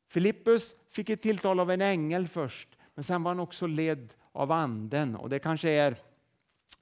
Filippus 0.10 0.76
fick 0.92 1.10
ett 1.10 1.22
tilltal 1.22 1.60
av 1.60 1.72
en 1.72 1.82
ängel 1.82 2.28
först, 2.28 2.70
men 2.96 3.04
sen 3.04 3.24
var 3.24 3.32
han 3.32 3.40
också 3.40 3.68
ledd 3.68 4.14
av 4.32 4.52
anden. 4.52 5.16
Och 5.16 5.30
det 5.30 5.40
kanske 5.40 5.70
är 5.70 5.96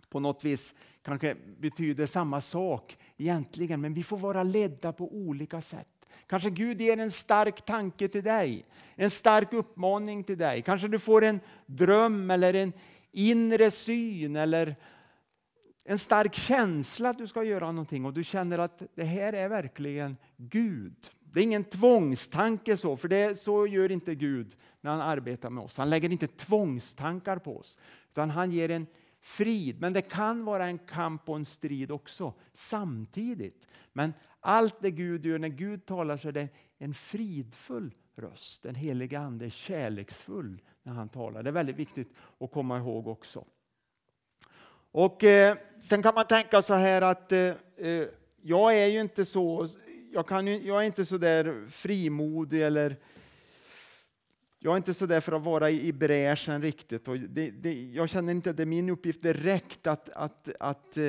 på 0.10 0.20
något 0.20 0.44
vis 0.44 0.76
kanske 1.02 1.36
betyder 1.58 2.06
samma 2.06 2.42
sak 2.42 2.98
egentligen, 3.18 3.82
men 3.82 3.94
vi 3.94 4.04
får 4.04 4.18
vara 4.18 4.44
ledda 4.44 4.94
på 4.94 5.14
olika 5.14 5.62
sätt. 5.62 5.88
Kanske 6.28 6.50
Gud 6.50 6.82
ger 6.82 6.98
en 6.98 7.12
stark 7.12 7.66
tanke 7.66 8.08
till 8.08 8.24
dig, 8.24 8.66
en 8.96 9.10
stark 9.10 9.54
uppmaning 9.54 10.24
till 10.24 10.38
dig. 10.38 10.62
Kanske 10.62 10.88
du 10.88 11.00
får 11.00 11.24
en 11.24 11.40
dröm 11.66 12.32
eller 12.32 12.54
en 12.54 12.74
inre 13.12 13.72
syn 13.72 14.36
eller 14.36 14.76
en 15.86 15.98
stark 15.98 16.36
känsla 16.36 17.10
att 17.10 17.18
du 17.18 17.28
ska 17.28 17.44
göra 17.44 17.72
någonting 17.72 18.06
och 18.06 18.14
du 18.14 18.24
känner 18.24 18.58
att 18.58 18.84
det 18.96 19.04
här 19.04 19.34
är 19.34 19.50
verkligen 19.50 20.18
Gud. 20.38 20.96
Det 21.20 21.40
är 21.40 21.44
ingen 21.44 21.64
tvångstanke 21.64 22.78
så, 22.78 22.98
för 22.98 23.08
det, 23.08 23.40
så 23.40 23.68
gör 23.68 23.92
inte 23.92 24.16
Gud 24.16 24.56
när 24.82 24.92
han 24.92 25.02
arbetar 25.02 25.50
med 25.50 25.64
oss. 25.64 25.78
Han 25.78 25.90
lägger 25.90 26.12
inte 26.12 26.28
tvångstankar 26.28 27.38
på 27.38 27.58
oss, 27.58 27.80
utan 28.12 28.30
han 28.30 28.52
ger 28.52 28.72
en 28.72 28.88
frid. 29.28 29.82
Men 29.82 29.94
det 29.94 30.02
kan 30.02 30.46
vara 30.46 30.66
en 30.66 30.78
kamp 30.78 31.30
och 31.30 31.36
en 31.36 31.46
strid 31.46 31.92
också 31.92 32.34
samtidigt. 32.54 33.68
Men 33.94 34.14
allt 34.40 34.76
det 34.82 34.92
Gud 34.92 35.26
gör, 35.26 35.40
när 35.40 35.48
Gud 35.48 35.86
talar 35.86 36.18
så 36.18 36.28
är 36.28 36.32
det 36.32 36.50
en 36.78 36.94
fridfull 36.94 37.94
röst. 38.16 38.64
Den 38.64 38.76
heliga 38.76 39.20
Ande 39.20 39.46
är 39.46 39.50
kärleksfull 39.50 40.62
när 40.84 40.94
han 40.94 41.10
talar. 41.10 41.44
Det 41.44 41.50
är 41.50 41.52
väldigt 41.52 41.76
viktigt 41.76 42.14
att 42.40 42.52
komma 42.52 42.78
ihåg 42.78 43.08
också. 43.08 43.46
Och 44.92 45.24
eh, 45.24 45.58
Sen 45.80 46.04
kan 46.04 46.14
man 46.16 46.28
tänka 46.28 46.62
så 46.62 46.74
här 46.74 47.02
att 47.02 47.32
eh, 47.32 47.54
eh 47.78 48.08
jag 48.42 48.78
är 48.78 48.88
ju 48.88 49.02
inte 49.02 49.26
så, 49.26 49.68
jag, 50.12 50.28
kan 50.28 50.48
jag 50.48 50.82
är 50.82 50.86
inte 50.86 51.06
så 51.06 51.18
där 51.18 51.68
frimodig 51.70 52.62
eller 52.62 52.96
jag 54.60 54.74
är 54.74 54.78
inte 54.78 54.94
så 54.94 55.06
där 55.06 55.22
för 55.22 55.32
att 55.32 55.44
vara 55.44 55.70
i, 55.70 55.94
bräschen 55.94 56.62
riktigt. 56.62 57.08
Och 57.08 57.20
det, 57.20 57.52
det, 57.52 57.74
jag 57.74 58.10
känner 58.10 58.32
inte 58.32 58.50
att 58.50 58.58
det 58.58 58.64
är 58.64 58.68
min 58.68 58.90
uppgift 58.90 59.22
direkt 59.22 59.88
att, 59.88 60.10
att, 60.10 60.50
att 60.60 60.98
eh, 60.98 61.04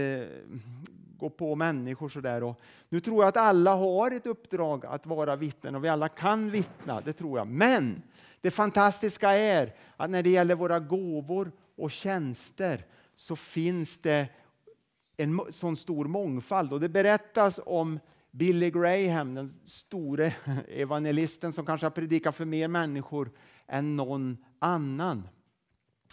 gå 1.18 1.30
på 1.30 1.54
människor 1.54 2.08
sådär. 2.08 2.54
Nu 2.88 3.00
tror 3.00 3.22
jag 3.22 3.28
att 3.28 3.36
alla 3.36 3.74
har 3.74 4.10
ett 4.10 4.26
uppdrag 4.26 4.86
att 4.86 5.06
vara 5.06 5.36
vittnen 5.36 5.74
och 5.74 5.84
vi 5.84 5.88
alla 5.88 6.08
kan 6.08 6.50
vittna, 6.50 7.00
det 7.00 7.12
tror 7.12 7.38
jag. 7.38 7.46
Men 7.46 8.02
det 8.40 8.50
fantastiska 8.50 9.30
är 9.30 9.74
att 9.96 10.10
när 10.10 10.22
det 10.22 10.30
gäller 10.30 10.54
våra 10.54 10.80
gåvor 10.80 11.52
och 11.76 11.90
tjänster 11.90 12.84
så 13.16 13.36
finns 13.36 13.98
det 13.98 14.28
en 15.16 15.40
sån 15.50 15.76
stor 15.76 16.04
mångfald. 16.04 16.72
Och 16.72 16.80
det 16.80 16.88
berättas 16.88 17.60
om 17.66 18.00
Billy 18.30 18.70
Graham, 18.70 19.34
den 19.34 19.48
store 19.48 20.32
evangelisten 20.68 21.52
som 21.52 21.66
kanske 21.66 21.84
har 21.84 21.90
predikat 21.90 22.36
för 22.36 22.44
mer 22.44 22.68
människor 22.68 23.30
än 23.66 23.96
någon 23.96 24.36
annan. 24.58 25.28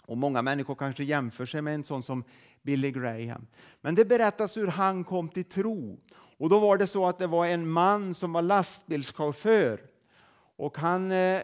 Och 0.06 0.18
Många 0.18 0.42
människor 0.42 0.76
kanske 0.76 1.04
jämför 1.04 1.46
sig 1.46 1.62
med 1.62 1.76
en 1.76 1.84
sån 1.84 2.04
som 2.04 2.24
Billy 2.62 2.92
Graham. 2.92 3.48
Men 3.82 3.96
det 3.96 4.06
berättas 4.06 4.58
hur 4.58 4.68
han 4.68 5.04
kom 5.04 5.30
till 5.30 5.46
tro. 5.46 6.00
Och 6.38 6.50
Då 6.50 6.60
var 6.60 6.78
det 6.78 6.88
så 6.88 7.06
att 7.06 7.20
det 7.20 7.28
var 7.28 7.46
en 7.46 7.70
man 7.70 8.14
som 8.14 8.34
var 8.34 8.42
lastbilschaufför. 8.42 9.82
Och 10.56 10.78
han, 10.78 11.12
eh, 11.12 11.42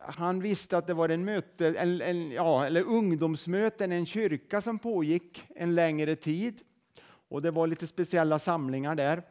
han 0.00 0.40
visste 0.40 0.78
att 0.78 0.86
det 0.86 0.94
var 0.94 1.08
en 1.08 1.24
möte, 1.24 1.66
en, 1.66 2.00
en, 2.00 2.30
ja, 2.30 2.66
eller 2.66 2.82
ungdomsmöten, 2.82 3.92
en 3.92 4.06
kyrka 4.06 4.60
som 4.60 4.78
pågick 4.78 5.44
en 5.56 5.74
längre 5.74 6.16
tid. 6.16 6.60
Och 7.28 7.42
Det 7.42 7.50
var 7.50 7.66
lite 7.66 7.86
speciella 7.86 8.38
samlingar 8.38 8.94
där. 8.94 9.22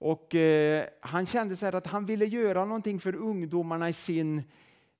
Och 0.00 0.34
eh, 0.34 0.84
Han 1.00 1.26
kände 1.26 1.56
så 1.56 1.66
att 1.66 1.86
han 1.86 2.06
ville 2.06 2.24
göra 2.24 2.64
någonting 2.64 3.00
för 3.00 3.14
ungdomarna 3.14 3.88
i 3.88 3.92
sin 3.92 4.42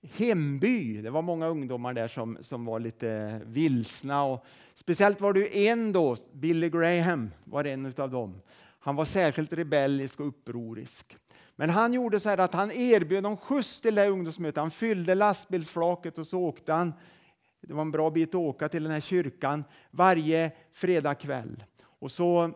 hemby. 0.03 1.03
Det 1.03 1.11
var 1.11 1.23
många 1.23 1.49
ungdomar 1.49 1.93
där 1.93 2.09
som, 2.09 2.39
som 2.41 2.65
var 2.65 2.81
lite 2.81 3.41
vilsna. 3.45 4.25
Och 4.25 4.45
speciellt 4.75 5.21
var 5.21 5.33
det 5.33 5.69
en 5.69 5.93
då, 5.93 6.17
Billy 6.33 6.71
Graham 6.71 7.31
var 7.45 7.65
en 7.65 7.95
av 7.97 8.11
dem. 8.11 8.41
Han 8.81 8.97
var 8.97 9.05
särskilt 9.05 9.53
rebellisk 9.53 10.21
och 10.21 10.27
upprorisk. 10.27 11.17
Men 11.57 11.71
han 11.71 11.93
gjorde 11.93 12.21
så 12.21 12.29
här 12.29 12.39
att 12.39 12.55
han 12.55 12.71
erbjöd 12.71 13.23
dem 13.23 13.37
skjuts 13.37 13.81
till 13.81 13.95
det 13.95 14.01
här 14.01 14.09
ungdomsmötet. 14.11 14.57
Han 14.57 14.71
fyllde 14.71 15.15
lastbilsflaket 15.15 16.19
och 16.19 16.27
så 16.27 16.41
åkte 16.41 16.73
han. 16.73 16.93
Det 17.61 17.75
var 17.75 17.83
en 17.83 17.91
bra 17.91 18.11
bit 18.11 18.29
att 18.29 18.35
åka 18.35 18.69
till 18.69 18.83
den 18.83 18.93
här 18.93 19.01
kyrkan 19.01 19.65
varje 19.91 20.53
fredagkväll. 20.73 21.65
Och 21.83 22.11
så 22.11 22.55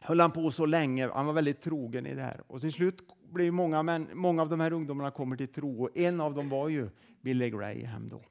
höll 0.00 0.20
han 0.20 0.32
på 0.32 0.50
så 0.50 0.66
länge. 0.66 1.08
Han 1.14 1.26
var 1.26 1.32
väldigt 1.32 1.60
trogen 1.60 2.06
i 2.06 2.14
det 2.14 2.22
här. 2.22 2.40
Och 2.46 2.60
till 2.60 2.72
slut 2.72 2.98
blev 3.32 3.52
många, 3.52 3.82
män, 3.82 4.08
många 4.14 4.42
av 4.42 4.48
de 4.48 4.60
här 4.60 4.72
ungdomarna 4.72 5.10
kommer 5.10 5.36
till 5.36 5.48
tro. 5.48 5.82
Och 5.82 5.96
en 5.96 6.20
av 6.20 6.34
dem 6.34 6.48
var 6.48 6.68
ju 6.68 6.88
Billy 7.20 7.50
Graham. 7.50 8.08
Då. 8.08 8.22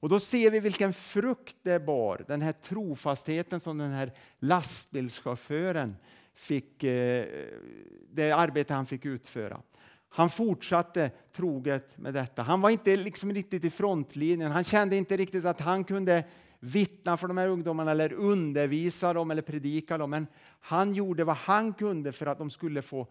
Och 0.00 0.08
då 0.08 0.20
ser 0.20 0.50
vi 0.50 0.60
vilken 0.60 0.92
frukt 0.92 1.56
det 1.62 1.80
bar, 1.80 2.24
den 2.28 2.42
här 2.42 2.52
trofastheten 2.52 3.60
som 3.60 3.78
den 3.78 3.90
här 3.90 4.12
lastbilschauffören 4.38 5.96
fick, 6.34 6.84
eh, 6.84 7.26
det 8.10 8.32
arbete 8.32 8.74
han 8.74 8.86
fick 8.86 9.04
utföra. 9.04 9.60
Han 10.08 10.30
fortsatte 10.30 11.10
troget 11.32 11.98
med 11.98 12.14
detta. 12.14 12.42
Han 12.42 12.60
var 12.60 12.70
inte 12.70 12.96
liksom 12.96 13.32
riktigt 13.32 13.64
i 13.64 13.70
frontlinjen. 13.70 14.50
Han 14.50 14.64
kände 14.64 14.96
inte 14.96 15.16
riktigt 15.16 15.44
att 15.44 15.60
han 15.60 15.84
kunde 15.84 16.24
vittna 16.60 17.16
för 17.16 17.28
de 17.28 17.38
här 17.38 17.48
ungdomarna 17.48 17.90
eller 17.90 18.12
undervisa 18.12 19.12
dem 19.12 19.30
eller 19.30 19.42
predika 19.42 19.98
dem. 19.98 20.10
Men 20.10 20.26
han 20.60 20.94
gjorde 20.94 21.24
vad 21.24 21.36
han 21.36 21.72
kunde 21.72 22.12
för 22.12 22.26
att 22.26 22.38
de 22.38 22.50
skulle 22.50 22.82
få 22.82 23.06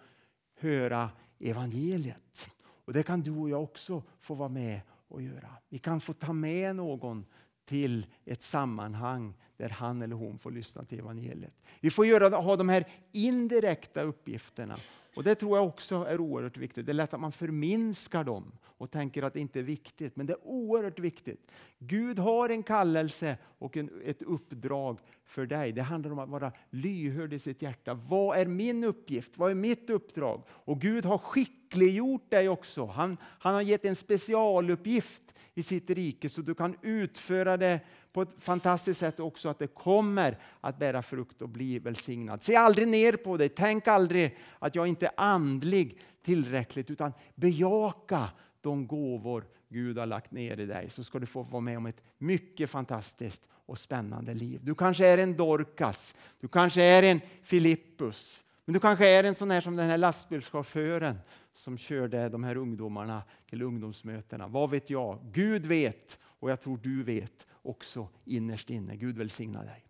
höra 0.60 1.10
evangeliet. 1.40 2.50
Och 2.86 2.94
Det 2.94 3.04
kan 3.04 3.22
du 3.22 3.32
och 3.32 3.50
jag 3.50 3.64
också 3.64 4.04
få 4.20 4.34
vara 4.34 4.50
med 4.50 4.82
och 5.08 5.22
göra. 5.22 5.50
Vi 5.70 5.78
kan 5.78 6.02
få 6.02 6.14
ta 6.14 6.34
med 6.34 6.76
någon 6.76 7.26
till 7.66 8.06
ett 8.26 8.42
sammanhang 8.42 9.34
där 9.58 9.70
han 9.70 10.02
eller 10.02 10.16
hon 10.16 10.40
får 10.40 10.52
lyssna 10.52 10.84
till 10.84 11.00
evangeliet. 11.00 11.54
Vi 11.80 11.92
får 11.92 12.06
göra, 12.06 12.38
ha 12.38 12.56
de 12.56 12.70
här 12.70 12.88
indirekta 13.12 14.02
uppgifterna 14.02 14.80
och 15.18 15.24
Det 15.24 15.36
tror 15.36 15.58
jag 15.58 15.68
också 15.68 15.96
är 15.96 16.20
oerhört 16.20 16.58
viktigt. 16.58 16.86
Det 16.86 16.92
är 16.92 16.94
lätt 16.94 17.14
att 17.14 17.20
man 17.20 17.32
förminskar 17.32 18.24
dem 18.24 18.52
och 18.64 18.92
tänker 18.92 19.24
att 19.24 19.34
det 19.34 19.40
inte 19.40 19.60
är 19.60 19.64
viktigt, 19.64 20.16
men 20.16 20.26
det 20.26 20.34
är 20.34 20.48
oerhört 20.48 21.00
viktigt. 21.00 21.52
Gud 21.80 22.20
har 22.20 22.50
en 22.50 22.64
kallelse 22.64 23.38
och 23.60 23.78
en, 23.78 23.90
ett 24.06 24.22
uppdrag 24.22 25.00
för 25.28 25.46
dig. 25.46 25.72
Det 25.72 25.82
handlar 25.82 26.12
om 26.12 26.20
att 26.20 26.30
vara 26.30 26.52
lyhörd 26.70 27.34
i 27.34 27.40
sitt 27.40 27.62
hjärta. 27.62 27.94
Vad 27.94 28.38
är 28.38 28.46
min 28.46 28.84
uppgift? 28.84 29.38
Vad 29.38 29.52
är 29.52 29.56
mitt 29.56 29.90
uppdrag? 29.90 30.44
Och 30.50 30.82
Gud 30.82 31.06
har 31.06 31.18
skickliggjort 31.18 32.32
dig 32.32 32.50
också. 32.50 32.86
Han, 32.86 33.18
han 33.22 33.54
har 33.54 33.62
gett 33.62 33.86
en 33.86 33.96
specialuppgift 33.96 35.24
i 35.54 35.64
sitt 35.64 35.90
rike 35.90 36.30
så 36.30 36.42
du 36.42 36.56
kan 36.56 36.76
utföra 36.82 37.58
det 37.58 37.80
på 38.12 38.22
ett 38.22 38.36
fantastiskt 38.40 39.00
sätt 39.00 39.20
också 39.20 39.50
att 39.50 39.60
det 39.60 39.68
kommer 39.68 40.38
att 40.62 40.80
bära 40.80 41.02
frukt 41.02 41.42
och 41.42 41.50
bli 41.50 41.80
välsignad. 41.80 42.44
Se 42.44 42.56
aldrig 42.56 42.88
ner 42.88 43.14
på 43.14 43.38
dig. 43.38 43.50
Tänk 43.50 43.88
aldrig 43.88 44.38
att 44.60 44.76
jag 44.76 44.88
inte 44.88 45.06
är 45.06 45.14
andlig 45.18 46.00
tillräckligt 46.22 46.92
utan 46.92 47.14
bejaka 47.36 48.30
de 48.62 48.88
gåvor 48.88 49.46
Gud 49.70 49.98
har 49.98 50.06
lagt 50.06 50.32
ner 50.32 50.60
i 50.60 50.66
dig 50.66 50.90
så 50.90 51.04
ska 51.04 51.20
du 51.20 51.26
få 51.26 51.44
vara 51.44 51.62
med 51.62 51.78
om 51.78 51.86
ett 51.86 52.02
mycket 52.18 52.70
fantastiskt 52.70 53.48
och 53.52 53.80
spännande 53.80 54.34
liv. 54.34 54.60
Du 54.64 54.76
kanske 54.76 55.08
är 55.08 55.18
en 55.18 55.38
Dorcas, 55.38 56.16
du 56.40 56.48
kanske 56.48 56.84
är 56.84 57.04
en 57.04 57.22
Filippus, 57.44 58.44
men 58.66 58.74
du 58.74 58.80
kanske 58.80 59.08
är 59.08 59.24
en 59.24 59.36
sån 59.36 59.52
här 59.52 59.62
som 59.62 59.76
den 59.76 59.90
här 59.90 59.98
lastbilschauffören 59.98 61.20
som 61.54 61.78
körde 61.78 62.30
de 62.30 62.44
här 62.44 62.58
ungdomarna 62.58 63.24
till 63.50 63.62
ungdomsmötena. 63.62 64.48
Vad 64.48 64.70
vet 64.70 64.90
jag? 64.90 65.20
Gud 65.32 65.66
vet 65.66 66.20
och 66.24 66.52
jag 66.52 66.62
tror 66.62 66.78
du 66.78 67.04
vet 67.04 67.48
också 67.62 68.08
innerst 68.26 68.70
inne. 68.70 68.96
Gud 68.96 69.18
välsigna 69.18 69.64
dig. 69.64 69.86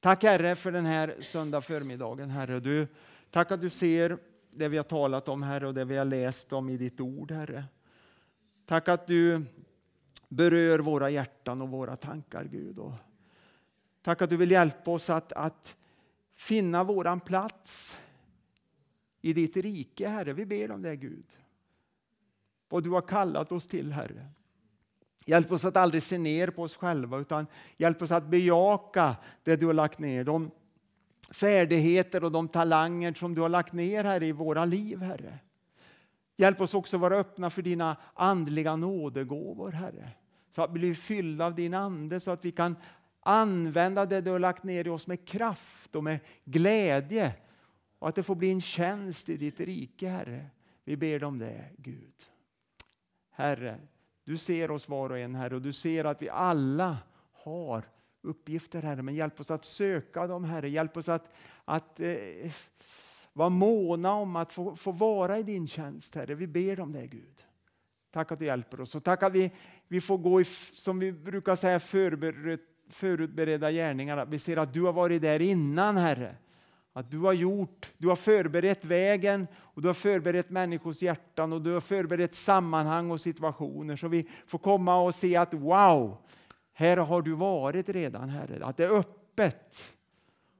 Tack 0.00 0.22
Herre 0.22 0.56
för 0.56 0.72
den 0.72 0.86
här 0.86 1.16
söndag 1.20 1.60
förmiddagen. 1.60 2.30
Herre. 2.30 2.60
Du, 2.60 2.86
tack 3.30 3.52
att 3.52 3.60
du 3.60 3.70
ser 3.70 4.18
det 4.50 4.68
vi 4.68 4.76
har 4.76 4.84
talat 4.84 5.28
om 5.28 5.42
Herre 5.42 5.66
och 5.66 5.74
det 5.74 5.84
vi 5.84 5.96
har 5.96 6.04
läst 6.04 6.52
om 6.52 6.68
i 6.68 6.76
ditt 6.76 7.00
ord 7.00 7.30
Herre. 7.30 7.64
Tack 8.68 8.88
att 8.88 9.06
du 9.06 9.44
berör 10.28 10.78
våra 10.78 11.10
hjärtan 11.10 11.62
och 11.62 11.68
våra 11.68 11.96
tankar 11.96 12.44
Gud. 12.44 12.78
Och 12.78 12.92
tack 14.02 14.22
att 14.22 14.30
du 14.30 14.36
vill 14.36 14.50
hjälpa 14.50 14.90
oss 14.90 15.10
att, 15.10 15.32
att 15.32 15.76
finna 16.34 16.84
våran 16.84 17.20
plats 17.20 17.98
i 19.20 19.32
ditt 19.32 19.56
rike, 19.56 20.08
Herre. 20.08 20.32
Vi 20.32 20.46
ber 20.46 20.70
om 20.70 20.82
det, 20.82 20.96
Gud. 20.96 21.24
Vad 22.68 22.84
du 22.84 22.90
har 22.90 23.00
kallat 23.00 23.52
oss 23.52 23.68
till, 23.68 23.92
Herre. 23.92 24.26
Hjälp 25.24 25.52
oss 25.52 25.64
att 25.64 25.76
aldrig 25.76 26.02
se 26.02 26.18
ner 26.18 26.50
på 26.50 26.62
oss 26.62 26.76
själva, 26.76 27.18
utan 27.18 27.46
hjälp 27.76 28.02
oss 28.02 28.10
att 28.10 28.26
bejaka 28.26 29.16
det 29.42 29.56
du 29.56 29.66
har 29.66 29.74
lagt 29.74 29.98
ner. 29.98 30.24
De 30.24 30.50
färdigheter 31.30 32.24
och 32.24 32.32
de 32.32 32.48
talanger 32.48 33.14
som 33.14 33.34
du 33.34 33.40
har 33.40 33.48
lagt 33.48 33.72
ner, 33.72 34.04
här 34.04 34.22
i 34.22 34.32
våra 34.32 34.64
liv, 34.64 34.98
Herre. 34.98 35.38
Hjälp 36.40 36.60
oss 36.60 36.74
också 36.74 36.98
vara 36.98 37.16
öppna 37.16 37.50
för 37.50 37.62
dina 37.62 37.96
andliga 38.14 38.76
nådegåvor, 38.76 39.72
Herre. 39.72 40.10
Så 40.50 40.62
att 40.62 40.70
vi 40.70 40.72
blir 40.72 40.94
fyllda 40.94 41.46
av 41.46 41.54
din 41.54 41.74
Ande, 41.74 42.20
så 42.20 42.30
att 42.30 42.44
vi 42.44 42.50
kan 42.50 42.76
använda 43.20 44.06
det 44.06 44.20
du 44.20 44.30
har 44.30 44.38
lagt 44.38 44.62
ner 44.62 44.86
i 44.86 44.90
oss 44.90 45.06
med 45.06 45.28
kraft 45.28 45.96
och 45.96 46.04
med 46.04 46.18
glädje 46.44 47.34
och 47.98 48.08
att 48.08 48.14
det 48.14 48.22
får 48.22 48.34
bli 48.34 48.50
en 48.50 48.60
tjänst 48.60 49.28
i 49.28 49.36
ditt 49.36 49.60
rike, 49.60 50.08
Herre. 50.08 50.46
Vi 50.84 50.96
ber 50.96 51.24
om 51.24 51.38
det, 51.38 51.64
Gud. 51.76 52.14
Herre, 53.30 53.78
du 54.24 54.36
ser 54.36 54.70
oss 54.70 54.88
var 54.88 55.10
och 55.10 55.18
en, 55.18 55.34
Herre, 55.34 55.54
och 55.54 55.62
du 55.62 55.72
ser 55.72 56.04
att 56.04 56.22
vi 56.22 56.28
alla 56.28 56.98
har 57.32 57.84
uppgifter, 58.22 58.82
Herre, 58.82 59.02
men 59.02 59.14
hjälp 59.14 59.40
oss 59.40 59.50
att 59.50 59.64
söka 59.64 60.26
dem, 60.26 60.44
Herre. 60.44 60.68
Hjälp 60.68 60.96
oss 60.96 61.08
att, 61.08 61.32
att 61.64 62.00
eh, 62.00 62.52
vara 63.38 63.48
måna 63.48 64.12
om 64.12 64.36
att 64.36 64.52
få, 64.52 64.76
få 64.76 64.92
vara 64.92 65.38
i 65.38 65.42
din 65.42 65.66
tjänst, 65.66 66.14
Herre. 66.14 66.34
Vi 66.34 66.46
ber 66.46 66.80
om 66.80 66.92
det, 66.92 67.06
Gud. 67.06 67.44
Tack 68.10 68.32
att 68.32 68.38
du 68.38 68.44
hjälper 68.44 68.80
oss 68.80 68.94
och 68.94 69.04
tack 69.04 69.22
att 69.22 69.32
vi, 69.32 69.50
vi 69.88 70.00
får 70.00 70.18
gå 70.18 70.40
i, 70.40 70.44
som 70.44 70.98
vi 70.98 71.12
brukar 71.12 71.54
säga, 71.54 71.80
förberett, 71.80 72.60
förutberedda 72.90 73.70
gärningar. 73.70 74.26
Vi 74.26 74.38
ser 74.38 74.56
att 74.56 74.74
du 74.74 74.82
har 74.82 74.92
varit 74.92 75.22
där 75.22 75.40
innan, 75.40 75.96
Herre. 75.96 76.36
Att 76.92 77.10
du 77.10 77.18
har 77.18 77.32
gjort, 77.32 77.92
du 77.98 78.08
har 78.08 78.16
förberett 78.16 78.84
vägen 78.84 79.46
och 79.56 79.82
du 79.82 79.88
har 79.88 79.94
förberett 79.94 80.50
människors 80.50 81.02
hjärtan 81.02 81.52
och 81.52 81.62
du 81.62 81.72
har 81.72 81.80
förberett 81.80 82.34
sammanhang 82.34 83.10
och 83.10 83.20
situationer 83.20 83.96
så 83.96 84.08
vi 84.08 84.28
får 84.46 84.58
komma 84.58 85.00
och 85.00 85.14
se 85.14 85.36
att 85.36 85.54
wow, 85.54 86.16
här 86.72 86.96
har 86.96 87.22
du 87.22 87.34
varit 87.34 87.88
redan 87.88 88.28
Herre. 88.28 88.64
Att 88.64 88.76
det 88.76 88.84
är 88.84 88.90
öppet 88.90 89.92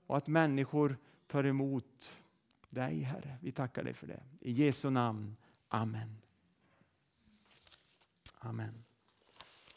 och 0.06 0.16
att 0.16 0.26
människor 0.26 0.96
tar 1.26 1.44
emot 1.44 2.10
dig 2.70 3.02
Herre. 3.02 3.38
Vi 3.40 3.52
tackar 3.52 3.84
dig 3.84 3.94
för 3.94 4.06
det. 4.06 4.22
I 4.40 4.52
Jesu 4.52 4.90
namn. 4.90 5.36
Amen. 5.68 6.22
Amen. 8.38 8.84